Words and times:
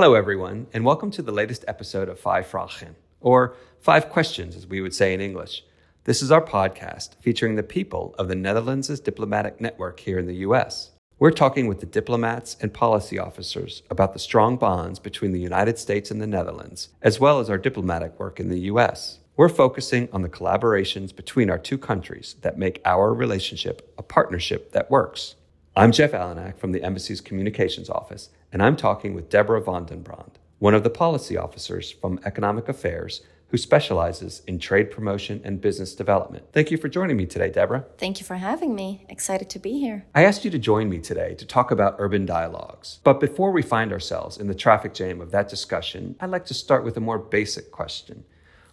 Hello, 0.00 0.14
everyone, 0.14 0.68
and 0.72 0.84
welcome 0.84 1.10
to 1.10 1.22
the 1.22 1.32
latest 1.32 1.64
episode 1.66 2.08
of 2.08 2.20
Vijf 2.20 2.50
Vragen, 2.50 2.94
or 3.20 3.56
Five 3.80 4.08
Questions, 4.08 4.54
as 4.54 4.64
we 4.64 4.80
would 4.80 4.94
say 4.94 5.12
in 5.12 5.20
English. 5.20 5.64
This 6.04 6.22
is 6.22 6.30
our 6.30 6.40
podcast 6.40 7.16
featuring 7.20 7.56
the 7.56 7.64
people 7.64 8.14
of 8.16 8.28
the 8.28 8.36
Netherlands' 8.36 9.00
diplomatic 9.00 9.60
network 9.60 9.98
here 9.98 10.16
in 10.16 10.28
the 10.28 10.36
U.S. 10.36 10.92
We're 11.18 11.32
talking 11.32 11.66
with 11.66 11.80
the 11.80 11.86
diplomats 11.86 12.56
and 12.60 12.72
policy 12.72 13.18
officers 13.18 13.82
about 13.90 14.12
the 14.12 14.20
strong 14.20 14.56
bonds 14.56 15.00
between 15.00 15.32
the 15.32 15.40
United 15.40 15.80
States 15.80 16.12
and 16.12 16.20
the 16.20 16.28
Netherlands, 16.28 16.90
as 17.02 17.18
well 17.18 17.40
as 17.40 17.50
our 17.50 17.58
diplomatic 17.58 18.20
work 18.20 18.38
in 18.38 18.50
the 18.50 18.60
U.S. 18.70 19.18
We're 19.36 19.48
focusing 19.48 20.08
on 20.12 20.22
the 20.22 20.28
collaborations 20.28 21.12
between 21.12 21.50
our 21.50 21.58
two 21.58 21.76
countries 21.76 22.36
that 22.42 22.56
make 22.56 22.80
our 22.84 23.12
relationship 23.12 23.92
a 23.98 24.04
partnership 24.04 24.70
that 24.70 24.92
works. 24.92 25.34
I'm 25.74 25.90
Jeff 25.90 26.12
Allenack 26.12 26.56
from 26.56 26.70
the 26.70 26.84
Embassy's 26.84 27.20
Communications 27.20 27.90
Office, 27.90 28.30
and 28.52 28.62
I'm 28.62 28.76
talking 28.76 29.14
with 29.14 29.28
Deborah 29.28 29.62
van 29.62 29.84
den 29.84 30.02
Brande, 30.02 30.38
one 30.58 30.74
of 30.74 30.82
the 30.82 30.90
policy 30.90 31.36
officers 31.36 31.90
from 31.90 32.20
Economic 32.24 32.68
Affairs 32.68 33.22
who 33.48 33.56
specializes 33.56 34.42
in 34.46 34.58
trade 34.58 34.90
promotion 34.90 35.40
and 35.42 35.60
business 35.60 35.94
development. 35.94 36.44
Thank 36.52 36.70
you 36.70 36.76
for 36.76 36.88
joining 36.88 37.16
me 37.16 37.24
today, 37.24 37.48
Deborah. 37.48 37.86
Thank 37.96 38.20
you 38.20 38.26
for 38.26 38.34
having 38.36 38.74
me. 38.74 39.06
Excited 39.08 39.48
to 39.50 39.58
be 39.58 39.78
here. 39.78 40.04
I 40.14 40.24
asked 40.24 40.44
you 40.44 40.50
to 40.50 40.58
join 40.58 40.90
me 40.90 40.98
today 40.98 41.34
to 41.34 41.46
talk 41.46 41.70
about 41.70 41.96
urban 41.98 42.26
dialogues. 42.26 43.00
But 43.04 43.20
before 43.20 43.50
we 43.50 43.62
find 43.62 43.90
ourselves 43.90 44.36
in 44.36 44.48
the 44.48 44.54
traffic 44.54 44.92
jam 44.92 45.22
of 45.22 45.30
that 45.30 45.48
discussion, 45.48 46.16
I'd 46.20 46.30
like 46.30 46.44
to 46.46 46.54
start 46.54 46.84
with 46.84 46.98
a 46.98 47.00
more 47.00 47.18
basic 47.18 47.70
question. 47.70 48.24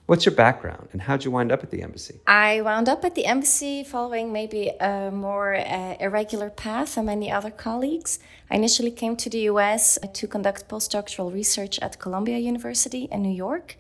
What's 0.08 0.24
your 0.24 0.36
background 0.36 0.90
and 0.94 1.02
how'd 1.02 1.26
you 1.26 1.32
wind 1.32 1.52
up 1.52 1.64
at 1.64 1.72
the 1.72 1.82
embassy? 1.82 2.20
I 2.28 2.62
wound 2.62 2.88
up 2.88 3.04
at 3.04 3.16
the 3.16 3.26
embassy 3.26 3.84
following 3.84 4.32
maybe 4.32 4.68
a 4.80 5.10
more 5.10 5.56
uh, 5.56 5.96
irregular 6.00 6.52
path 6.52 6.94
than 6.94 7.08
many 7.08 7.32
other 7.32 7.50
colleagues. 7.50 8.20
I 8.52 8.56
initially 8.56 8.92
came 8.92 9.16
to 9.16 9.32
the 9.32 9.50
US 9.52 9.98
to 10.14 10.28
conduct 10.28 10.70
postdoctoral 10.70 11.34
research 11.34 11.80
at 11.80 11.98
Columbia 11.98 12.38
University 12.38 13.10
in 13.12 13.24
New 13.24 13.34
York. 13.34 13.78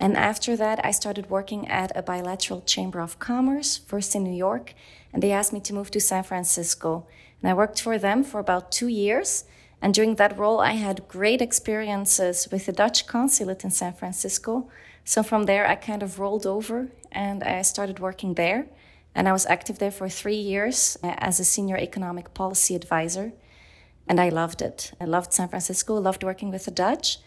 And 0.00 0.16
after 0.16 0.56
that, 0.56 0.82
I 0.82 0.92
started 0.92 1.28
working 1.28 1.68
at 1.68 1.94
a 1.94 2.02
bilateral 2.02 2.62
chamber 2.62 3.00
of 3.00 3.18
commerce, 3.18 3.76
first 3.76 4.14
in 4.14 4.24
New 4.24 4.36
York, 4.36 4.72
and 5.12 5.22
they 5.22 5.32
asked 5.32 5.52
me 5.52 5.60
to 5.60 5.74
move 5.74 5.90
to 5.90 6.00
San 6.00 6.22
Francisco. 6.22 7.06
And 7.42 7.50
I 7.50 7.54
worked 7.54 7.82
for 7.82 7.98
them 7.98 8.24
for 8.24 8.40
about 8.40 8.72
two 8.72 8.88
years. 8.88 9.44
And 9.82 9.92
during 9.92 10.16
that 10.16 10.38
role, 10.38 10.60
I 10.60 10.72
had 10.72 11.08
great 11.08 11.42
experiences 11.42 12.48
with 12.50 12.66
the 12.66 12.72
Dutch 12.72 13.06
consulate 13.06 13.64
in 13.64 13.70
San 13.70 13.92
Francisco. 13.92 14.68
So 15.04 15.22
from 15.22 15.44
there, 15.44 15.66
I 15.66 15.74
kind 15.74 16.02
of 16.02 16.18
rolled 16.18 16.46
over 16.46 16.88
and 17.12 17.44
I 17.44 17.62
started 17.62 18.00
working 18.00 18.34
there. 18.34 18.66
And 19.14 19.28
I 19.28 19.32
was 19.32 19.46
active 19.46 19.78
there 19.78 19.90
for 19.90 20.08
three 20.08 20.36
years 20.36 20.96
uh, 21.02 21.14
as 21.18 21.40
a 21.40 21.44
senior 21.44 21.76
economic 21.76 22.34
policy 22.34 22.74
advisor. 22.74 23.32
And 24.08 24.20
I 24.20 24.28
loved 24.28 24.62
it. 24.62 24.92
I 25.00 25.04
loved 25.04 25.32
San 25.32 25.48
Francisco, 25.48 25.94
loved 25.94 26.22
working 26.22 26.50
with 26.50 26.64
the 26.64 26.70
Dutch. 26.70 27.18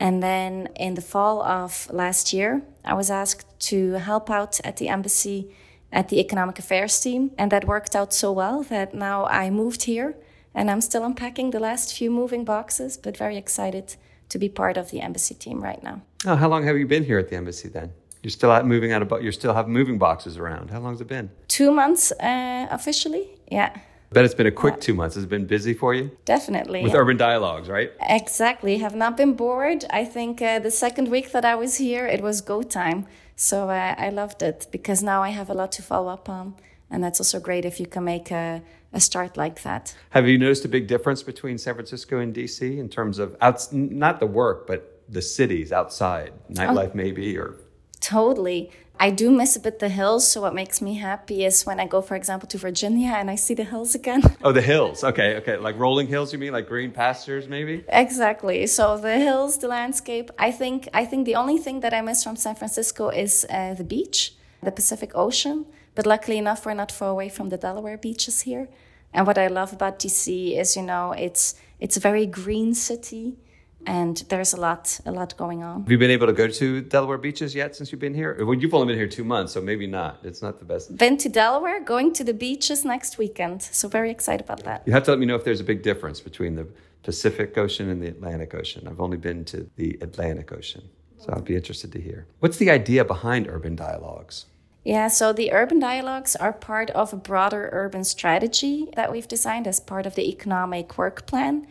And 0.00 0.22
then 0.22 0.68
in 0.76 0.94
the 0.94 1.02
fall 1.02 1.42
of 1.42 1.88
last 1.92 2.32
year, 2.32 2.62
I 2.84 2.94
was 2.94 3.10
asked 3.10 3.46
to 3.70 3.92
help 3.94 4.30
out 4.30 4.60
at 4.64 4.76
the 4.76 4.88
embassy 4.88 5.54
at 5.90 6.08
the 6.08 6.20
economic 6.20 6.58
affairs 6.58 7.00
team. 7.00 7.30
And 7.38 7.50
that 7.50 7.66
worked 7.66 7.96
out 7.96 8.12
so 8.12 8.30
well 8.30 8.62
that 8.64 8.94
now 8.94 9.24
I 9.26 9.50
moved 9.50 9.84
here 9.84 10.16
and 10.58 10.72
I'm 10.72 10.80
still 10.80 11.04
unpacking 11.04 11.52
the 11.52 11.60
last 11.60 11.96
few 11.96 12.10
moving 12.10 12.44
boxes, 12.44 12.96
but 12.96 13.16
very 13.16 13.36
excited 13.36 13.94
to 14.28 14.38
be 14.38 14.48
part 14.48 14.76
of 14.76 14.90
the 14.90 15.00
embassy 15.00 15.34
team 15.34 15.62
right 15.62 15.80
now. 15.84 16.02
Oh, 16.26 16.34
how 16.34 16.48
long 16.48 16.64
have 16.64 16.76
you 16.76 16.86
been 16.86 17.04
here 17.04 17.18
at 17.18 17.28
the 17.30 17.36
embassy 17.36 17.68
then? 17.68 17.92
You're 18.24 18.32
still 18.32 18.50
out 18.50 18.66
moving 18.66 18.90
out 18.90 19.00
of, 19.00 19.22
you're 19.22 19.30
still 19.30 19.54
have 19.54 19.68
moving 19.68 19.98
boxes 19.98 20.36
around. 20.36 20.70
How 20.70 20.80
long 20.80 20.92
has 20.94 21.00
it 21.00 21.06
been? 21.06 21.30
Two 21.46 21.70
months 21.70 22.10
uh, 22.10 22.66
officially. 22.70 23.28
Yeah. 23.46 23.70
Bet 24.12 24.24
it's 24.24 24.34
been 24.34 24.48
a 24.48 24.50
quick 24.50 24.74
yeah. 24.74 24.86
two 24.86 24.94
months. 24.94 25.14
Has 25.14 25.24
it 25.24 25.30
been 25.30 25.46
busy 25.46 25.74
for 25.74 25.94
you? 25.94 26.10
Definitely. 26.24 26.82
With 26.82 26.92
yeah. 26.92 27.02
urban 27.02 27.16
dialogues, 27.16 27.68
right? 27.68 27.92
Exactly. 28.00 28.78
Have 28.78 28.96
not 28.96 29.16
been 29.16 29.34
bored. 29.34 29.84
I 29.90 30.04
think 30.04 30.42
uh, 30.42 30.58
the 30.58 30.72
second 30.72 31.08
week 31.08 31.30
that 31.30 31.44
I 31.44 31.54
was 31.54 31.76
here, 31.76 32.04
it 32.06 32.20
was 32.20 32.40
go 32.40 32.62
time. 32.62 33.06
So 33.36 33.70
uh, 33.70 33.94
I 33.96 34.08
loved 34.08 34.42
it 34.42 34.66
because 34.72 35.04
now 35.04 35.22
I 35.22 35.28
have 35.28 35.48
a 35.48 35.54
lot 35.54 35.70
to 35.72 35.82
follow 35.82 36.08
up 36.08 36.28
on. 36.28 36.56
And 36.90 37.04
that's 37.04 37.20
also 37.20 37.38
great 37.38 37.64
if 37.64 37.78
you 37.78 37.86
can 37.86 38.04
make 38.04 38.32
a, 38.32 38.62
a 38.92 39.00
start 39.00 39.36
like 39.36 39.62
that. 39.62 39.94
Have 40.10 40.26
you 40.28 40.38
noticed 40.38 40.64
a 40.64 40.68
big 40.68 40.86
difference 40.86 41.22
between 41.22 41.58
San 41.58 41.74
Francisco 41.74 42.18
and 42.18 42.34
DC 42.34 42.78
in 42.78 42.88
terms 42.88 43.18
of 43.18 43.36
outs- 43.40 43.72
not 43.72 44.20
the 44.20 44.26
work, 44.26 44.66
but 44.66 45.02
the 45.08 45.22
cities 45.22 45.72
outside, 45.72 46.32
nightlife 46.50 46.90
oh, 46.92 46.96
maybe, 46.96 47.36
or? 47.36 47.56
Totally. 48.00 48.70
I 49.00 49.10
do 49.10 49.30
miss 49.30 49.54
a 49.54 49.60
bit 49.60 49.78
the 49.78 49.88
hills. 49.88 50.26
So 50.26 50.40
what 50.40 50.54
makes 50.54 50.82
me 50.82 50.94
happy 50.94 51.44
is 51.44 51.64
when 51.64 51.78
I 51.78 51.86
go, 51.86 52.02
for 52.02 52.16
example, 52.16 52.48
to 52.48 52.58
Virginia 52.58 53.10
and 53.10 53.30
I 53.30 53.36
see 53.36 53.54
the 53.54 53.64
hills 53.64 53.94
again. 53.94 54.22
Oh, 54.42 54.52
the 54.52 54.62
hills. 54.62 55.04
Okay, 55.04 55.36
okay. 55.36 55.56
Like 55.56 55.78
rolling 55.78 56.06
hills, 56.06 56.32
you 56.32 56.38
mean 56.38 56.52
like 56.52 56.68
green 56.68 56.90
pastures, 56.92 57.48
maybe? 57.48 57.84
Exactly. 57.88 58.66
So 58.66 58.96
the 58.96 59.18
hills, 59.18 59.58
the 59.58 59.68
landscape. 59.68 60.30
I 60.38 60.50
think 60.52 60.88
I 60.94 61.04
think 61.04 61.26
the 61.26 61.34
only 61.34 61.58
thing 61.58 61.80
that 61.80 61.92
I 61.92 62.00
miss 62.00 62.22
from 62.24 62.36
San 62.36 62.54
Francisco 62.54 63.08
is 63.08 63.44
uh, 63.50 63.74
the 63.74 63.84
beach, 63.84 64.34
the 64.62 64.72
Pacific 64.72 65.10
Ocean. 65.14 65.66
But 65.98 66.06
luckily 66.06 66.38
enough, 66.38 66.64
we're 66.64 66.74
not 66.74 66.92
far 66.92 67.08
away 67.08 67.28
from 67.28 67.48
the 67.48 67.56
Delaware 67.56 67.98
beaches 67.98 68.42
here. 68.42 68.68
And 69.12 69.26
what 69.26 69.36
I 69.36 69.48
love 69.48 69.72
about 69.72 69.98
DC 69.98 70.56
is, 70.56 70.76
you 70.76 70.82
know, 70.82 71.10
it's 71.10 71.56
it's 71.80 71.96
a 71.96 72.00
very 72.00 72.24
green 72.24 72.72
city 72.72 73.36
and 73.84 74.16
there's 74.28 74.52
a 74.52 74.60
lot 74.60 75.00
a 75.04 75.10
lot 75.10 75.36
going 75.36 75.64
on. 75.64 75.82
Have 75.82 75.90
you 75.90 75.98
been 75.98 76.12
able 76.12 76.28
to 76.28 76.32
go 76.32 76.46
to 76.46 76.82
Delaware 76.82 77.18
beaches 77.18 77.52
yet 77.52 77.74
since 77.74 77.90
you've 77.90 78.00
been 78.00 78.14
here? 78.14 78.30
Well, 78.44 78.54
you've 78.54 78.74
only 78.74 78.86
been 78.86 78.96
here 78.96 79.08
two 79.08 79.24
months, 79.24 79.54
so 79.54 79.60
maybe 79.60 79.88
not. 79.88 80.20
It's 80.22 80.40
not 80.40 80.60
the 80.60 80.64
best. 80.64 80.96
Been 80.96 81.16
to 81.16 81.28
Delaware, 81.28 81.80
going 81.82 82.12
to 82.12 82.22
the 82.22 82.36
beaches 82.46 82.84
next 82.84 83.18
weekend. 83.18 83.60
So 83.62 83.88
very 83.88 84.12
excited 84.12 84.44
about 84.44 84.62
that. 84.62 84.84
You 84.86 84.92
have 84.92 85.02
to 85.06 85.10
let 85.10 85.18
me 85.18 85.26
know 85.26 85.34
if 85.34 85.42
there's 85.42 85.58
a 85.66 85.70
big 85.72 85.82
difference 85.82 86.20
between 86.20 86.54
the 86.54 86.68
Pacific 87.02 87.58
Ocean 87.58 87.88
and 87.90 88.00
the 88.00 88.06
Atlantic 88.06 88.54
Ocean. 88.54 88.86
I've 88.86 89.00
only 89.00 89.16
been 89.16 89.44
to 89.46 89.68
the 89.74 89.98
Atlantic 90.00 90.52
Ocean, 90.52 90.84
so 91.16 91.34
I'd 91.34 91.44
be 91.44 91.56
interested 91.56 91.90
to 91.90 92.00
hear. 92.00 92.28
What's 92.38 92.58
the 92.58 92.70
idea 92.70 93.04
behind 93.04 93.48
urban 93.48 93.74
dialogues? 93.74 94.46
Yeah, 94.84 95.08
so 95.08 95.32
the 95.32 95.52
urban 95.52 95.80
dialogues 95.80 96.34
are 96.36 96.52
part 96.52 96.90
of 96.90 97.12
a 97.12 97.16
broader 97.16 97.68
urban 97.72 98.04
strategy 98.04 98.88
that 98.96 99.12
we've 99.12 99.28
designed 99.28 99.66
as 99.66 99.80
part 99.80 100.06
of 100.06 100.14
the 100.14 100.28
economic 100.28 100.96
work 100.96 101.26
plan. 101.26 101.66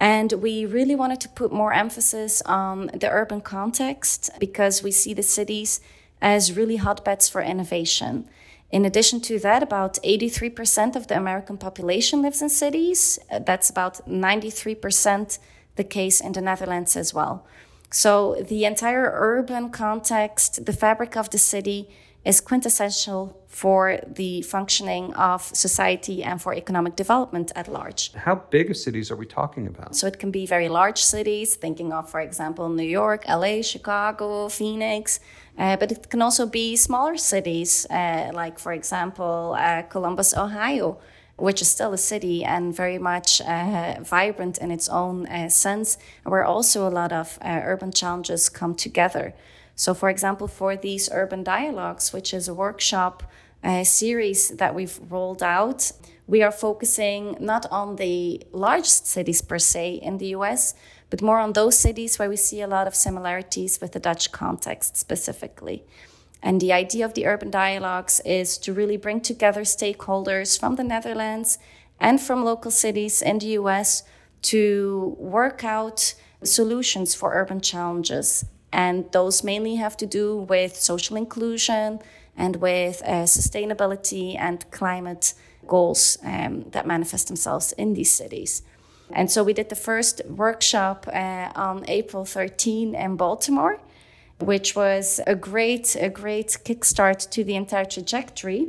And 0.00 0.32
we 0.32 0.66
really 0.66 0.94
wanted 0.94 1.20
to 1.20 1.28
put 1.28 1.52
more 1.52 1.72
emphasis 1.72 2.42
on 2.42 2.88
the 2.88 3.10
urban 3.10 3.40
context 3.40 4.30
because 4.38 4.82
we 4.82 4.90
see 4.90 5.14
the 5.14 5.22
cities 5.22 5.80
as 6.20 6.56
really 6.56 6.76
hotbeds 6.76 7.28
for 7.28 7.40
innovation. 7.40 8.28
In 8.70 8.84
addition 8.84 9.20
to 9.22 9.38
that, 9.38 9.62
about 9.62 9.98
83% 10.02 10.96
of 10.96 11.06
the 11.06 11.16
American 11.16 11.56
population 11.56 12.20
lives 12.20 12.42
in 12.42 12.48
cities. 12.48 13.18
That's 13.30 13.70
about 13.70 14.06
93% 14.08 15.38
the 15.76 15.84
case 15.84 16.20
in 16.20 16.32
the 16.32 16.40
Netherlands 16.40 16.96
as 16.96 17.14
well. 17.14 17.46
So 17.90 18.34
the 18.34 18.64
entire 18.64 19.10
urban 19.14 19.70
context, 19.70 20.66
the 20.66 20.72
fabric 20.72 21.16
of 21.16 21.30
the 21.30 21.38
city, 21.38 21.88
is 22.26 22.40
quintessential 22.40 23.40
for 23.46 24.00
the 24.06 24.42
functioning 24.42 25.14
of 25.14 25.40
society 25.42 26.24
and 26.24 26.42
for 26.42 26.52
economic 26.52 26.96
development 26.96 27.52
at 27.54 27.68
large. 27.68 28.12
How 28.14 28.34
big 28.50 28.68
of 28.70 28.76
cities 28.76 29.10
are 29.12 29.16
we 29.16 29.26
talking 29.26 29.66
about? 29.68 29.94
So 29.94 30.08
it 30.08 30.18
can 30.18 30.32
be 30.32 30.44
very 30.44 30.68
large 30.68 31.02
cities, 31.02 31.54
thinking 31.54 31.92
of, 31.92 32.10
for 32.10 32.20
example, 32.20 32.68
New 32.68 32.90
York, 33.00 33.24
LA, 33.28 33.62
Chicago, 33.62 34.48
Phoenix, 34.48 35.20
uh, 35.56 35.76
but 35.76 35.92
it 35.92 36.10
can 36.10 36.20
also 36.20 36.46
be 36.46 36.74
smaller 36.74 37.16
cities, 37.16 37.86
uh, 37.90 38.30
like, 38.34 38.58
for 38.58 38.72
example, 38.72 39.56
uh, 39.56 39.82
Columbus, 39.82 40.36
Ohio. 40.36 40.98
Which 41.38 41.60
is 41.60 41.68
still 41.68 41.92
a 41.92 41.98
city 41.98 42.42
and 42.44 42.74
very 42.74 42.96
much 42.96 43.42
uh, 43.42 43.96
vibrant 44.00 44.56
in 44.56 44.70
its 44.70 44.88
own 44.88 45.26
uh, 45.26 45.50
sense, 45.50 45.98
where 46.24 46.42
also 46.42 46.88
a 46.88 46.94
lot 47.00 47.12
of 47.12 47.38
uh, 47.42 47.60
urban 47.62 47.92
challenges 47.92 48.48
come 48.48 48.74
together. 48.74 49.34
So, 49.76 49.92
for 49.92 50.08
example, 50.08 50.48
for 50.48 50.74
these 50.74 51.10
urban 51.12 51.44
dialogues, 51.44 52.12
which 52.12 52.32
is 52.32 52.48
a 52.48 52.54
workshop 52.54 53.22
uh, 53.62 53.84
series 53.84 54.48
that 54.48 54.74
we've 54.74 54.98
rolled 55.10 55.42
out, 55.42 55.92
we 56.26 56.42
are 56.42 56.50
focusing 56.50 57.36
not 57.38 57.66
on 57.70 57.96
the 57.96 58.42
largest 58.52 59.06
cities 59.06 59.42
per 59.42 59.58
se 59.58 60.00
in 60.02 60.16
the 60.16 60.28
US, 60.28 60.74
but 61.10 61.22
more 61.22 61.38
on 61.38 61.52
those 61.52 61.78
cities 61.78 62.18
where 62.18 62.28
we 62.28 62.36
see 62.36 62.62
a 62.62 62.66
lot 62.66 62.86
of 62.86 62.94
similarities 62.94 63.78
with 63.80 63.92
the 63.92 64.00
Dutch 64.00 64.32
context 64.32 64.96
specifically. 64.96 65.84
And 66.42 66.60
the 66.60 66.72
idea 66.72 67.04
of 67.04 67.14
the 67.14 67.26
urban 67.26 67.50
dialogues 67.50 68.20
is 68.24 68.56
to 68.58 68.72
really 68.72 68.96
bring 68.96 69.20
together 69.20 69.62
stakeholders 69.62 70.58
from 70.58 70.76
the 70.76 70.84
Netherlands 70.84 71.58
and 72.00 72.20
from 72.20 72.44
local 72.44 72.70
cities 72.70 73.20
in 73.20 73.38
the 73.38 73.58
US 73.60 74.04
to 74.42 75.16
work 75.18 75.64
out 75.64 76.14
solutions 76.42 77.14
for 77.14 77.34
urban 77.34 77.60
challenges 77.60 78.44
and 78.76 79.10
those 79.12 79.42
mainly 79.42 79.76
have 79.76 79.96
to 79.96 80.06
do 80.06 80.36
with 80.36 80.76
social 80.76 81.16
inclusion 81.16 81.98
and 82.36 82.56
with 82.56 83.00
uh, 83.02 83.24
sustainability 83.24 84.38
and 84.38 84.70
climate 84.70 85.32
goals 85.66 86.18
um, 86.22 86.64
that 86.72 86.86
manifest 86.86 87.28
themselves 87.28 87.72
in 87.72 87.94
these 87.94 88.10
cities. 88.10 88.62
And 89.10 89.30
so 89.30 89.42
we 89.42 89.54
did 89.54 89.70
the 89.70 89.82
first 89.90 90.20
workshop 90.28 91.08
uh, 91.10 91.50
on 91.68 91.86
April 91.88 92.26
13 92.26 92.94
in 92.94 93.16
Baltimore, 93.16 93.80
which 94.40 94.76
was 94.76 95.20
a 95.26 95.34
great, 95.34 95.96
a 95.98 96.10
great 96.10 96.58
kickstart 96.66 97.30
to 97.30 97.44
the 97.44 97.54
entire 97.54 97.86
trajectory. 97.86 98.68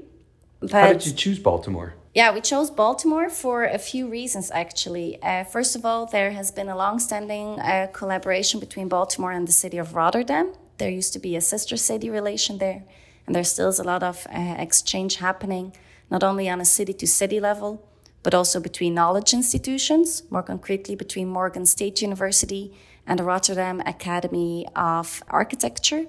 But 0.62 0.72
How 0.72 0.94
did 0.94 1.06
you 1.06 1.12
choose 1.12 1.38
Baltimore? 1.38 1.96
Yeah, 2.18 2.34
we 2.34 2.42
chose 2.42 2.72
Baltimore 2.72 3.30
for 3.30 3.64
a 3.64 3.78
few 3.78 4.08
reasons, 4.08 4.50
actually. 4.50 5.22
Uh, 5.22 5.44
first 5.44 5.76
of 5.76 5.86
all, 5.86 6.08
there 6.08 6.32
has 6.32 6.50
been 6.50 6.68
a 6.68 6.76
long-standing 6.76 7.60
uh, 7.60 7.90
collaboration 7.94 8.60
between 8.60 8.88
Baltimore 8.88 9.32
and 9.32 9.48
the 9.48 9.52
city 9.52 9.78
of 9.78 9.94
Rotterdam. 9.94 10.54
There 10.80 10.90
used 10.90 11.14
to 11.14 11.20
be 11.20 11.36
a 11.36 11.42
sister 11.42 11.78
city 11.78 12.10
relation 12.10 12.58
there, 12.58 12.82
and 13.28 13.36
there 13.36 13.44
still 13.44 13.70
is 13.70 13.78
a 13.78 13.84
lot 13.84 14.02
of 14.02 14.26
uh, 14.36 14.56
exchange 14.58 15.18
happening, 15.18 15.74
not 16.10 16.24
only 16.24 16.50
on 16.50 16.60
a 16.60 16.66
city-to-city 16.66 17.40
level, 17.40 17.88
but 18.24 18.34
also 18.34 18.60
between 18.60 18.96
knowledge 18.96 19.32
institutions, 19.32 20.24
more 20.32 20.42
concretely 20.42 20.96
between 20.96 21.28
Morgan 21.28 21.68
State 21.68 22.02
University 22.02 22.74
and 23.06 23.20
the 23.20 23.24
Rotterdam 23.24 23.80
Academy 23.82 24.66
of 24.76 25.22
Architecture. 25.30 26.08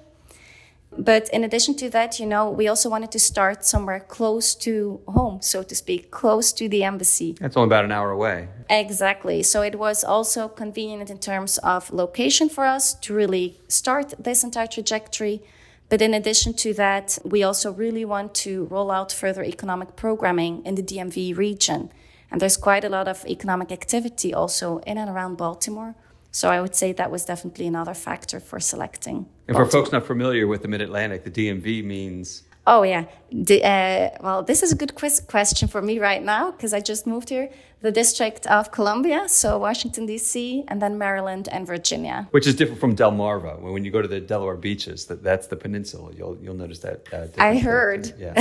But 0.97 1.29
in 1.31 1.45
addition 1.45 1.75
to 1.77 1.91
that, 1.91 2.19
you 2.19 2.27
know, 2.27 2.51
we 2.51 2.67
also 2.67 2.89
wanted 2.89 3.13
to 3.13 3.19
start 3.19 3.65
somewhere 3.65 4.01
close 4.01 4.55
to 4.57 5.01
home, 5.07 5.43
so 5.43 5.63
to 5.63 5.75
speak, 5.75 6.11
close 6.11 6.53
to 6.53 6.69
the 6.69 6.83
embassy. 6.83 7.37
That's 7.39 7.57
only 7.57 7.69
about 7.69 7.85
an 7.85 7.93
hour 7.93 8.11
away. 8.11 8.49
Exactly. 8.71 9.43
So 9.43 9.63
it 9.63 9.79
was 9.79 10.03
also 10.03 10.49
convenient 10.49 11.11
in 11.11 11.19
terms 11.19 11.59
of 11.59 11.93
location 11.93 12.49
for 12.49 12.65
us 12.65 12.95
to 12.95 13.15
really 13.15 13.61
start 13.69 14.15
this 14.19 14.43
entire 14.43 14.67
trajectory. 14.67 15.43
But 15.91 16.03
in 16.03 16.15
addition 16.15 16.55
to 16.55 16.75
that, 16.75 17.19
we 17.25 17.43
also 17.43 17.73
really 17.73 18.05
want 18.05 18.35
to 18.37 18.65
roll 18.67 18.91
out 18.91 19.13
further 19.13 19.43
economic 19.43 19.97
programming 19.97 20.65
in 20.65 20.75
the 20.75 20.83
DMV 20.83 21.37
region. 21.37 21.91
And 22.31 22.41
there's 22.41 22.59
quite 22.59 22.85
a 22.85 22.91
lot 22.91 23.09
of 23.09 23.25
economic 23.27 23.73
activity 23.73 24.35
also 24.35 24.79
in 24.79 24.99
and 24.99 25.09
around 25.09 25.37
Baltimore. 25.37 25.95
So 26.31 26.51
I 26.51 26.61
would 26.61 26.75
say 26.75 26.93
that 26.93 27.11
was 27.11 27.25
definitely 27.25 27.67
another 27.67 27.95
factor 27.95 28.39
for 28.41 28.61
selecting. 28.61 29.27
And 29.47 29.57
for 29.57 29.67
folks 29.67 29.93
not 29.93 30.07
familiar 30.07 30.47
with 30.47 30.63
the 30.63 30.69
Mid 30.69 30.83
Atlantic, 30.83 31.25
the 31.25 31.31
DMV 31.31 31.85
means 31.85 32.43
Oh 32.69 32.83
yeah. 32.83 33.07
The, 33.33 33.65
uh, 33.65 34.11
well, 34.21 34.43
this 34.43 34.63
is 34.63 34.73
a 34.73 34.77
good 34.77 34.95
quiz- 34.95 35.21
question 35.21 35.69
for 35.69 35.81
me 35.81 35.99
right 35.99 36.23
now 36.23 36.51
because 36.51 36.75
I 36.75 36.81
just 36.81 37.07
moved 37.07 37.31
here. 37.31 37.51
The 37.81 37.91
District 37.91 38.47
of 38.47 38.71
Columbia, 38.73 39.29
so 39.29 39.57
Washington 39.57 40.05
D.C., 40.05 40.65
and 40.69 40.83
then 40.83 40.99
Maryland 40.99 41.49
and 41.51 41.67
Virginia. 41.67 42.29
Which 42.33 42.47
is 42.47 42.55
different 42.57 42.81
from 42.81 42.95
Delmarva. 42.95 43.61
When 43.61 43.85
you 43.85 43.91
go 43.91 44.03
to 44.03 44.09
the 44.09 44.21
Delaware 44.21 44.57
beaches, 44.57 45.07
that, 45.07 45.23
that's 45.23 45.47
the 45.47 45.57
peninsula. 45.57 46.13
You'll 46.15 46.37
you'll 46.43 46.61
notice 46.65 46.81
that. 46.81 47.07
Uh, 47.13 47.29
I 47.39 47.57
heard. 47.57 48.13
Yeah. 48.19 48.35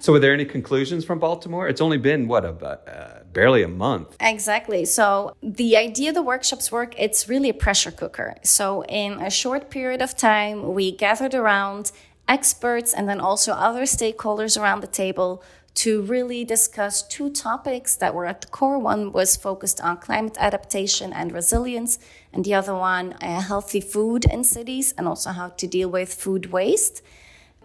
so, 0.00 0.12
were 0.12 0.20
there 0.20 0.32
any 0.32 0.46
conclusions 0.46 1.04
from 1.04 1.18
Baltimore? 1.18 1.68
It's 1.68 1.80
only 1.80 1.98
been 1.98 2.28
what 2.28 2.44
about 2.44 2.88
uh, 2.88 3.19
barely 3.32 3.62
a 3.62 3.68
month. 3.68 4.16
Exactly. 4.20 4.84
So 4.84 5.36
the 5.42 5.76
idea 5.76 6.12
the 6.12 6.22
workshops 6.22 6.72
work, 6.72 6.94
it's 6.98 7.28
really 7.28 7.48
a 7.48 7.54
pressure 7.54 7.90
cooker. 7.90 8.36
So 8.42 8.84
in 8.84 9.12
a 9.20 9.30
short 9.30 9.70
period 9.70 10.02
of 10.02 10.16
time, 10.16 10.74
we 10.74 10.92
gathered 10.92 11.34
around 11.34 11.92
experts 12.28 12.94
and 12.94 13.08
then 13.08 13.20
also 13.20 13.52
other 13.52 13.82
stakeholders 13.82 14.60
around 14.60 14.80
the 14.80 14.86
table 14.86 15.42
to 15.72 16.02
really 16.02 16.44
discuss 16.44 17.02
two 17.02 17.30
topics 17.30 17.96
that 17.96 18.14
were 18.14 18.26
at 18.26 18.40
the 18.40 18.48
core. 18.48 18.78
One 18.78 19.12
was 19.12 19.36
focused 19.36 19.80
on 19.80 19.98
climate 19.98 20.36
adaptation 20.38 21.12
and 21.12 21.32
resilience, 21.32 21.98
and 22.32 22.44
the 22.44 22.54
other 22.54 22.74
one, 22.74 23.12
uh, 23.14 23.40
healthy 23.40 23.80
food 23.80 24.24
in 24.24 24.44
cities 24.44 24.92
and 24.98 25.06
also 25.06 25.30
how 25.30 25.48
to 25.48 25.66
deal 25.66 25.88
with 25.88 26.12
food 26.12 26.50
waste. 26.52 27.02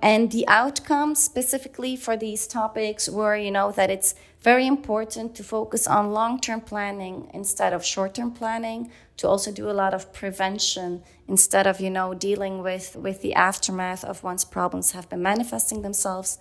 And 0.01 0.31
the 0.31 0.47
outcomes 0.47 1.24
specifically 1.24 1.95
for 1.95 2.18
these 2.18 2.47
topics 2.47 3.09
were, 3.09 3.36
you 3.36 3.51
know, 3.51 3.71
that 3.71 3.89
it's 3.89 4.13
very 4.42 4.68
important 4.68 5.33
to 5.36 5.44
focus 5.44 5.88
on 5.88 6.12
long 6.12 6.39
term 6.39 6.62
planning 6.62 7.30
instead 7.33 7.74
of 7.74 7.83
short 7.83 8.13
term 8.15 8.31
planning, 8.31 8.92
to 9.18 9.27
also 9.27 9.51
do 9.51 9.69
a 9.69 9.74
lot 9.74 9.94
of 9.94 10.13
prevention 10.13 11.01
instead 11.27 11.65
of, 11.65 11.80
you 11.80 11.89
know, 11.89 12.13
dealing 12.13 12.62
with, 12.62 12.95
with 12.95 13.21
the 13.21 13.33
aftermath 13.33 14.03
of 14.03 14.24
once 14.24 14.44
problems 14.44 14.92
have 14.92 15.09
been 15.09 15.24
manifesting 15.24 15.81
themselves. 15.81 16.38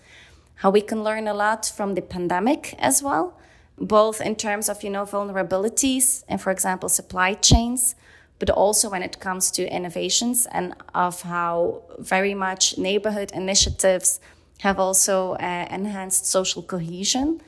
How 0.56 0.70
we 0.70 0.82
can 0.82 1.02
learn 1.02 1.26
a 1.26 1.34
lot 1.34 1.64
from 1.74 1.94
the 1.94 2.02
pandemic 2.02 2.74
as 2.78 3.02
well, 3.02 3.38
both 3.78 4.20
in 4.20 4.36
terms 4.36 4.68
of, 4.68 4.82
you 4.82 4.90
know, 4.90 5.04
vulnerabilities 5.04 6.24
and, 6.28 6.40
for 6.40 6.50
example, 6.50 6.88
supply 6.88 7.34
chains 7.34 7.94
but 8.38 8.50
also 8.50 8.90
when 8.90 9.02
it 9.02 9.20
comes 9.20 9.50
to 9.52 9.68
innovations 9.68 10.46
and 10.46 10.74
of 10.94 11.22
how 11.22 11.82
very 11.98 12.34
much 12.34 12.76
neighborhood 12.76 13.30
initiatives 13.32 14.20
have 14.60 14.78
also 14.78 15.32
uh, 15.34 15.66
enhanced 15.70 16.26
social 16.26 16.62
cohesion. 16.62 17.40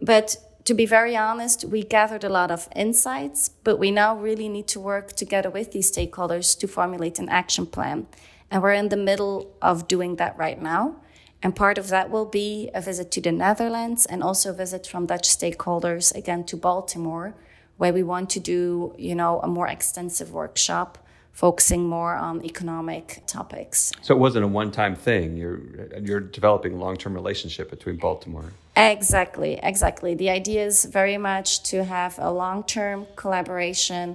But 0.00 0.36
to 0.64 0.74
be 0.74 0.86
very 0.86 1.16
honest, 1.16 1.64
we 1.64 1.82
gathered 1.82 2.24
a 2.24 2.28
lot 2.28 2.50
of 2.50 2.68
insights, 2.76 3.48
but 3.64 3.78
we 3.78 3.90
now 3.90 4.16
really 4.16 4.48
need 4.48 4.68
to 4.68 4.80
work 4.80 5.12
together 5.12 5.50
with 5.50 5.72
these 5.72 5.90
stakeholders 5.90 6.58
to 6.58 6.68
formulate 6.68 7.18
an 7.18 7.28
action 7.28 7.66
plan. 7.66 8.06
And 8.50 8.62
we're 8.62 8.72
in 8.72 8.90
the 8.90 8.96
middle 8.96 9.54
of 9.60 9.88
doing 9.88 10.16
that 10.16 10.36
right 10.38 10.60
now. 10.60 10.96
And 11.42 11.56
part 11.56 11.78
of 11.78 11.88
that 11.88 12.10
will 12.10 12.26
be 12.26 12.70
a 12.72 12.80
visit 12.80 13.10
to 13.12 13.20
the 13.20 13.32
Netherlands 13.32 14.06
and 14.06 14.22
also 14.22 14.50
a 14.50 14.52
visit 14.52 14.86
from 14.86 15.06
Dutch 15.06 15.28
stakeholders 15.28 16.14
again 16.14 16.44
to 16.44 16.56
Baltimore 16.56 17.34
where 17.82 17.92
we 17.92 18.04
want 18.04 18.30
to 18.30 18.38
do, 18.38 18.94
you 18.96 19.12
know, 19.20 19.40
a 19.40 19.48
more 19.48 19.66
extensive 19.66 20.30
workshop 20.30 20.98
focusing 21.32 21.82
more 21.96 22.14
on 22.14 22.34
economic 22.44 23.06
topics. 23.26 23.90
So 24.02 24.14
it 24.14 24.20
wasn't 24.26 24.44
a 24.44 24.52
one-time 24.62 24.94
thing. 24.94 25.36
You're 25.36 25.60
you're 26.06 26.24
developing 26.38 26.72
a 26.74 26.80
long-term 26.86 27.12
relationship 27.20 27.66
between 27.76 27.96
Baltimore. 27.96 28.48
Exactly, 28.76 29.52
exactly. 29.72 30.14
The 30.14 30.30
idea 30.30 30.62
is 30.70 30.76
very 31.00 31.18
much 31.18 31.48
to 31.70 31.76
have 31.96 32.12
a 32.28 32.30
long-term 32.42 32.98
collaboration 33.22 34.06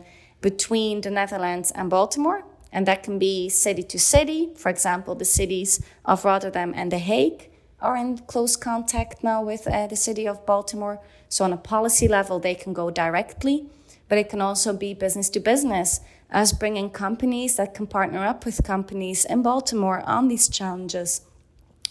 between 0.49 1.01
the 1.01 1.11
Netherlands 1.19 1.67
and 1.77 1.89
Baltimore, 1.89 2.41
and 2.71 2.81
that 2.89 2.99
can 3.03 3.19
be 3.19 3.49
city 3.49 3.83
to 3.93 3.99
city. 4.15 4.41
For 4.61 4.69
example, 4.75 5.13
the 5.23 5.29
cities 5.39 5.71
of 6.11 6.23
Rotterdam 6.23 6.71
and 6.79 6.89
The 6.95 7.01
Hague 7.11 7.41
are 7.79 7.95
in 7.95 8.17
close 8.19 8.55
contact 8.55 9.23
now 9.23 9.43
with 9.43 9.67
uh, 9.67 9.87
the 9.87 9.95
city 9.95 10.27
of 10.27 10.45
Baltimore. 10.45 10.99
So, 11.29 11.45
on 11.45 11.53
a 11.53 11.57
policy 11.57 12.07
level, 12.07 12.39
they 12.39 12.55
can 12.55 12.73
go 12.73 12.89
directly, 12.89 13.67
but 14.07 14.17
it 14.17 14.29
can 14.29 14.41
also 14.41 14.73
be 14.73 14.93
business 14.93 15.29
to 15.31 15.39
business, 15.39 15.99
as 16.29 16.53
bringing 16.53 16.89
companies 16.89 17.55
that 17.55 17.73
can 17.73 17.87
partner 17.87 18.25
up 18.25 18.45
with 18.45 18.63
companies 18.63 19.25
in 19.25 19.41
Baltimore 19.41 20.01
on 20.05 20.27
these 20.27 20.49
challenges, 20.49 21.21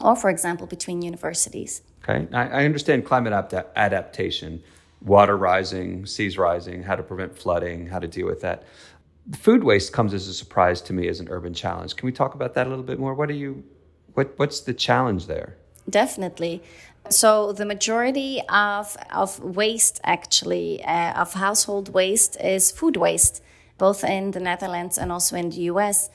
or, 0.01 0.17
for 0.17 0.29
example, 0.31 0.67
between 0.67 1.03
universities. 1.03 1.83
Okay, 2.03 2.27
I, 2.33 2.49
I 2.49 2.65
understand 2.65 3.05
climate 3.05 3.33
adaptation, 3.77 4.63
water 5.01 5.37
rising, 5.37 6.07
seas 6.07 6.37
rising, 6.37 6.83
how 6.83 6.97
to 6.97 7.03
prevent 7.03 7.37
flooding, 7.39 7.87
how 7.87 7.99
to 7.99 8.09
deal 8.09 8.27
with 8.27 8.41
that. 8.43 8.65
Food 9.35 9.65
waste 9.65 9.93
comes 9.93 10.15
as 10.15 10.29
a 10.29 10.35
surprise 10.35 10.81
to 10.83 10.93
me 10.93 11.09
as 11.09 11.21
an 11.21 11.29
urban 11.31 11.53
challenge. 11.53 11.97
Can 11.97 12.07
we 12.07 12.13
talk 12.13 12.35
about 12.35 12.55
that 12.55 12.67
a 12.67 12.71
little 12.71 12.85
bit 12.85 12.99
more? 12.99 13.15
What 13.15 13.29
are 13.29 13.35
you, 13.35 13.65
what, 14.15 14.35
what's 14.37 14.61
the 14.61 14.75
challenge 14.75 15.27
there? 15.27 15.57
Definitely. 15.89 16.63
So 17.09 17.53
the 17.53 17.65
majority 17.65 18.43
of 18.49 18.97
of 19.13 19.39
waste, 19.41 20.01
actually, 20.03 20.83
uh, 20.85 21.13
of 21.23 21.35
household 21.35 21.95
waste, 21.95 22.37
is 22.41 22.73
food 22.73 22.97
waste, 22.97 23.43
both 23.79 24.03
in 24.03 24.33
the 24.33 24.41
Netherlands 24.41 24.99
and 24.99 25.13
also 25.13 25.37
in 25.37 25.51
the 25.51 25.61
U.S. 25.73 26.11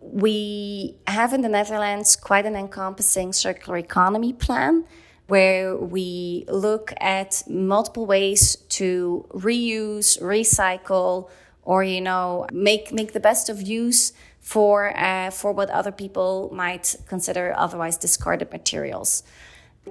We 0.00 0.96
have 1.06 1.32
in 1.32 1.40
the 1.40 1.48
Netherlands 1.48 2.14
quite 2.14 2.46
an 2.46 2.54
encompassing 2.54 3.32
circular 3.32 3.78
economy 3.78 4.32
plan 4.32 4.84
where 5.26 5.76
we 5.76 6.44
look 6.48 6.94
at 7.00 7.42
multiple 7.48 8.06
ways 8.06 8.56
to 8.70 9.26
reuse, 9.30 10.20
recycle, 10.22 11.28
or 11.62 11.82
you 11.82 12.00
know 12.00 12.46
make 12.52 12.92
make 12.92 13.12
the 13.12 13.20
best 13.20 13.48
of 13.48 13.60
use 13.60 14.12
for 14.48 14.96
uh, 14.96 15.30
for 15.30 15.52
what 15.52 15.68
other 15.68 15.92
people 15.92 16.48
might 16.54 16.96
consider 17.06 17.52
otherwise 17.54 17.98
discarded 17.98 18.50
materials. 18.50 19.22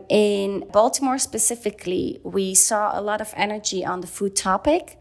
In 0.10 0.64
Baltimore 0.72 1.20
specifically, 1.20 2.20
we 2.24 2.56
saw 2.56 3.00
a 3.00 3.02
lot 3.02 3.22
of 3.22 3.34
energy 3.36 3.86
on 3.86 4.02
the 4.02 4.08
food 4.08 4.36
topic 4.36 4.98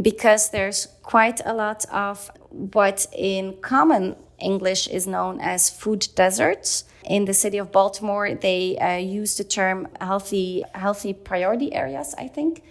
because 0.00 0.50
there's 0.50 0.86
quite 1.02 1.40
a 1.44 1.52
lot 1.52 1.84
of 1.92 2.30
what 2.48 3.06
in 3.12 3.56
common 3.60 4.14
English 4.38 4.86
is 4.86 5.04
known 5.06 5.40
as 5.40 5.68
food 5.68 6.06
deserts. 6.14 6.84
In 7.04 7.24
the 7.24 7.34
city 7.34 7.58
of 7.58 7.72
Baltimore, 7.72 8.36
they 8.36 8.78
uh, 8.78 8.98
use 8.98 9.36
the 9.36 9.44
term 9.44 9.88
healthy 10.00 10.62
healthy 10.74 11.12
priority 11.12 11.74
areas, 11.74 12.14
I 12.16 12.28
think. 12.28 12.62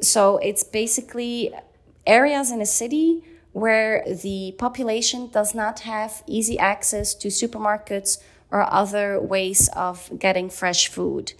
So 0.00 0.38
it's 0.38 0.64
basically 0.64 1.52
areas 2.06 2.50
in 2.50 2.60
a 2.60 2.66
city 2.66 3.22
where 3.52 4.04
the 4.22 4.54
population 4.58 5.28
does 5.28 5.54
not 5.54 5.80
have 5.80 6.22
easy 6.26 6.58
access 6.58 7.14
to 7.14 7.28
supermarkets 7.28 8.18
or 8.50 8.62
other 8.72 9.20
ways 9.20 9.68
of 9.74 10.10
getting 10.18 10.48
fresh 10.48 10.88
food. 10.88 11.32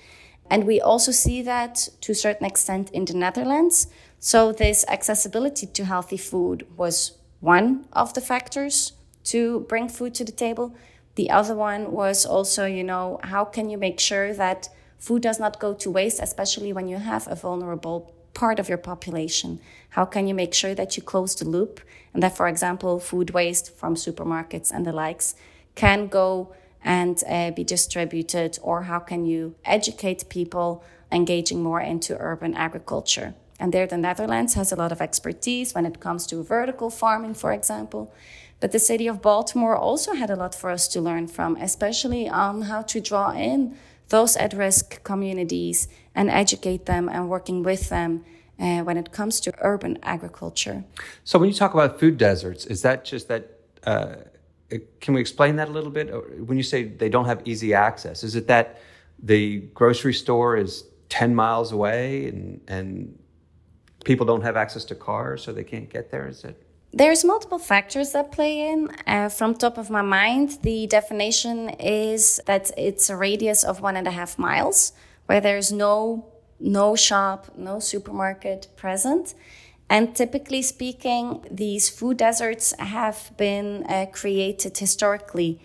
And 0.50 0.64
we 0.66 0.80
also 0.80 1.12
see 1.12 1.42
that 1.42 1.88
to 2.00 2.12
a 2.12 2.14
certain 2.14 2.46
extent 2.46 2.90
in 2.90 3.04
the 3.04 3.14
Netherlands. 3.14 3.86
So, 4.18 4.52
this 4.52 4.84
accessibility 4.88 5.66
to 5.66 5.84
healthy 5.84 6.16
food 6.16 6.66
was 6.76 7.12
one 7.40 7.86
of 7.92 8.12
the 8.14 8.20
factors 8.20 8.92
to 9.24 9.60
bring 9.68 9.88
food 9.88 10.14
to 10.14 10.24
the 10.24 10.32
table. 10.32 10.74
The 11.14 11.30
other 11.30 11.54
one 11.54 11.92
was 11.92 12.26
also, 12.26 12.66
you 12.66 12.84
know, 12.84 13.20
how 13.22 13.44
can 13.44 13.70
you 13.70 13.78
make 13.78 14.00
sure 14.00 14.34
that 14.34 14.68
food 14.98 15.22
does 15.22 15.40
not 15.40 15.60
go 15.60 15.74
to 15.74 15.90
waste, 15.90 16.20
especially 16.20 16.72
when 16.72 16.88
you 16.88 16.98
have 16.98 17.28
a 17.28 17.34
vulnerable 17.34 18.12
part 18.34 18.58
of 18.58 18.68
your 18.68 18.78
population? 18.78 19.60
How 19.90 20.04
can 20.04 20.26
you 20.26 20.34
make 20.34 20.54
sure 20.54 20.74
that 20.74 20.96
you 20.96 21.02
close 21.02 21.34
the 21.34 21.44
loop 21.44 21.80
and 22.14 22.22
that, 22.22 22.36
for 22.36 22.48
example, 22.48 23.00
food 23.00 23.30
waste 23.30 23.76
from 23.76 23.94
supermarkets 23.94 24.70
and 24.72 24.86
the 24.86 24.92
likes 24.92 25.34
can 25.74 26.08
go 26.08 26.54
and 26.82 27.22
uh, 27.28 27.50
be 27.50 27.64
distributed? 27.64 28.58
Or 28.62 28.82
how 28.82 28.98
can 28.98 29.26
you 29.26 29.54
educate 29.64 30.28
people 30.28 30.84
engaging 31.12 31.62
more 31.62 31.80
into 31.80 32.16
urban 32.18 32.54
agriculture? 32.54 33.34
And 33.58 33.74
there, 33.74 33.86
the 33.86 33.98
Netherlands 33.98 34.54
has 34.54 34.72
a 34.72 34.76
lot 34.76 34.90
of 34.90 35.02
expertise 35.02 35.74
when 35.74 35.84
it 35.84 36.00
comes 36.00 36.26
to 36.28 36.42
vertical 36.42 36.88
farming, 36.88 37.34
for 37.34 37.52
example. 37.52 38.12
But 38.58 38.72
the 38.72 38.78
city 38.78 39.06
of 39.06 39.22
Baltimore 39.22 39.76
also 39.76 40.14
had 40.14 40.30
a 40.30 40.36
lot 40.36 40.54
for 40.54 40.70
us 40.70 40.88
to 40.88 41.00
learn 41.00 41.26
from, 41.26 41.56
especially 41.56 42.28
on 42.28 42.62
how 42.62 42.82
to 42.82 43.00
draw 43.00 43.32
in 43.32 43.76
those 44.10 44.36
at 44.36 44.52
risk 44.52 45.02
communities 45.02 45.88
and 46.14 46.28
educate 46.30 46.86
them 46.86 47.08
and 47.08 47.28
working 47.28 47.62
with 47.62 47.88
them 47.88 48.24
uh, 48.60 48.80
when 48.80 48.96
it 48.96 49.10
comes 49.10 49.40
to 49.40 49.52
urban 49.60 49.98
agriculture. 50.02 50.84
So, 51.24 51.38
when 51.38 51.48
you 51.48 51.54
talk 51.54 51.72
about 51.72 51.98
food 51.98 52.18
deserts, 52.18 52.66
is 52.66 52.82
that 52.82 53.04
just 53.04 53.28
that? 53.28 53.58
Uh, 53.84 54.16
can 55.00 55.14
we 55.14 55.20
explain 55.20 55.56
that 55.56 55.68
a 55.68 55.72
little 55.72 55.90
bit? 55.90 56.06
When 56.46 56.56
you 56.56 56.62
say 56.62 56.84
they 56.84 57.08
don't 57.08 57.24
have 57.24 57.42
easy 57.44 57.74
access, 57.74 58.22
is 58.22 58.36
it 58.36 58.46
that 58.46 58.80
the 59.20 59.60
grocery 59.74 60.14
store 60.14 60.56
is 60.56 60.84
10 61.08 61.34
miles 61.34 61.72
away 61.72 62.28
and, 62.28 62.60
and 62.68 63.18
people 64.04 64.24
don't 64.24 64.42
have 64.42 64.56
access 64.56 64.84
to 64.84 64.94
cars, 64.94 65.42
so 65.42 65.52
they 65.52 65.64
can't 65.64 65.90
get 65.90 66.10
there? 66.10 66.28
Is 66.28 66.44
it? 66.44 66.62
There's 66.92 67.24
multiple 67.24 67.58
factors 67.58 68.12
that 68.12 68.32
play 68.32 68.68
in. 68.68 68.90
Uh, 69.06 69.28
from 69.28 69.54
top 69.54 69.78
of 69.78 69.90
my 69.90 70.02
mind, 70.02 70.58
the 70.62 70.88
definition 70.88 71.68
is 71.78 72.40
that 72.46 72.72
it's 72.76 73.08
a 73.08 73.16
radius 73.16 73.62
of 73.62 73.80
one 73.80 73.96
and 73.96 74.08
a 74.08 74.10
half 74.10 74.38
miles 74.38 74.92
where 75.26 75.40
there's 75.40 75.70
no 75.70 76.26
no 76.62 76.94
shop, 76.94 77.52
no 77.56 77.78
supermarket 77.78 78.68
present. 78.76 79.34
And 79.88 80.14
typically 80.14 80.62
speaking, 80.62 81.44
these 81.50 81.88
food 81.88 82.18
deserts 82.18 82.74
have 82.78 83.32
been 83.36 83.84
uh, 83.84 84.06
created 84.12 84.76
historically 84.76 85.60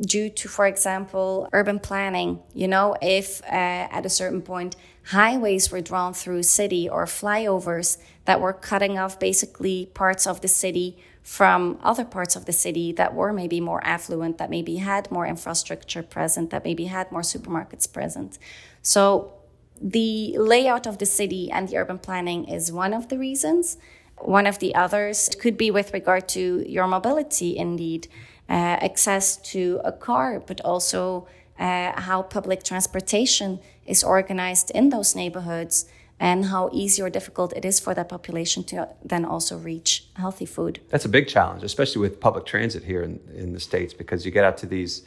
due 0.00 0.30
to, 0.30 0.48
for 0.48 0.66
example, 0.66 1.48
urban 1.52 1.80
planning. 1.80 2.40
You 2.54 2.68
know, 2.68 2.96
if 3.02 3.42
uh, 3.42 3.88
at 3.90 4.06
a 4.06 4.08
certain 4.08 4.42
point 4.42 4.76
highways 5.08 5.70
were 5.70 5.80
drawn 5.80 6.12
through 6.12 6.42
city 6.42 6.88
or 6.88 7.06
flyovers 7.06 7.96
that 8.26 8.40
were 8.40 8.52
cutting 8.52 8.98
off 8.98 9.18
basically 9.18 9.86
parts 9.94 10.26
of 10.26 10.42
the 10.42 10.48
city 10.48 10.98
from 11.22 11.78
other 11.82 12.04
parts 12.04 12.36
of 12.36 12.44
the 12.44 12.52
city 12.52 12.92
that 12.92 13.14
were 13.14 13.32
maybe 13.32 13.60
more 13.60 13.82
affluent, 13.86 14.36
that 14.36 14.50
maybe 14.50 14.76
had 14.76 15.10
more 15.10 15.26
infrastructure 15.26 16.02
present, 16.02 16.50
that 16.50 16.62
maybe 16.64 16.84
had 16.86 17.10
more 17.10 17.22
supermarkets 17.22 17.90
present. 17.90 18.38
So 18.82 19.32
the 19.80 20.36
layout 20.36 20.86
of 20.86 20.98
the 20.98 21.06
city 21.06 21.50
and 21.50 21.68
the 21.68 21.78
urban 21.78 21.98
planning 21.98 22.46
is 22.46 22.70
one 22.70 22.92
of 22.92 23.08
the 23.08 23.18
reasons. 23.18 23.78
One 24.18 24.46
of 24.46 24.58
the 24.58 24.74
others 24.74 25.30
could 25.40 25.56
be 25.56 25.70
with 25.70 25.94
regard 25.94 26.28
to 26.30 26.64
your 26.68 26.86
mobility, 26.86 27.56
indeed 27.56 28.08
uh, 28.48 28.52
access 28.52 29.36
to 29.52 29.80
a 29.84 29.92
car, 29.92 30.40
but 30.40 30.60
also 30.62 31.26
uh, 31.58 32.00
how 32.00 32.22
public 32.22 32.62
transportation 32.62 33.60
is 33.86 34.04
organized 34.04 34.70
in 34.70 34.90
those 34.90 35.14
neighborhoods 35.14 35.86
and 36.20 36.46
how 36.46 36.68
easy 36.72 37.00
or 37.00 37.10
difficult 37.10 37.52
it 37.56 37.64
is 37.64 37.78
for 37.78 37.94
that 37.94 38.08
population 38.08 38.64
to 38.64 38.88
then 39.04 39.24
also 39.24 39.56
reach 39.56 40.08
healthy 40.14 40.46
food. 40.46 40.80
That's 40.88 41.04
a 41.04 41.08
big 41.08 41.28
challenge, 41.28 41.62
especially 41.62 42.00
with 42.00 42.20
public 42.20 42.44
transit 42.44 42.84
here 42.84 43.02
in, 43.02 43.20
in 43.34 43.52
the 43.52 43.60
States, 43.60 43.94
because 43.94 44.26
you 44.26 44.32
get 44.32 44.44
out 44.44 44.56
to 44.58 44.66
these, 44.66 45.02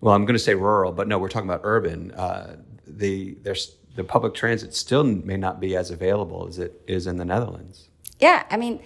well, 0.00 0.14
I'm 0.14 0.24
going 0.24 0.34
to 0.34 0.42
say 0.42 0.54
rural, 0.54 0.92
but 0.92 1.08
no, 1.08 1.18
we're 1.18 1.28
talking 1.28 1.48
about 1.48 1.60
urban. 1.62 2.12
Uh, 2.12 2.56
the, 2.86 3.36
there's, 3.42 3.76
the 3.96 4.04
public 4.04 4.34
transit 4.34 4.74
still 4.74 5.04
may 5.04 5.36
not 5.36 5.60
be 5.60 5.76
as 5.76 5.90
available 5.90 6.46
as 6.48 6.58
it 6.58 6.80
is 6.86 7.06
in 7.06 7.18
the 7.18 7.24
Netherlands. 7.24 7.88
Yeah, 8.18 8.44
I 8.50 8.56
mean, 8.56 8.80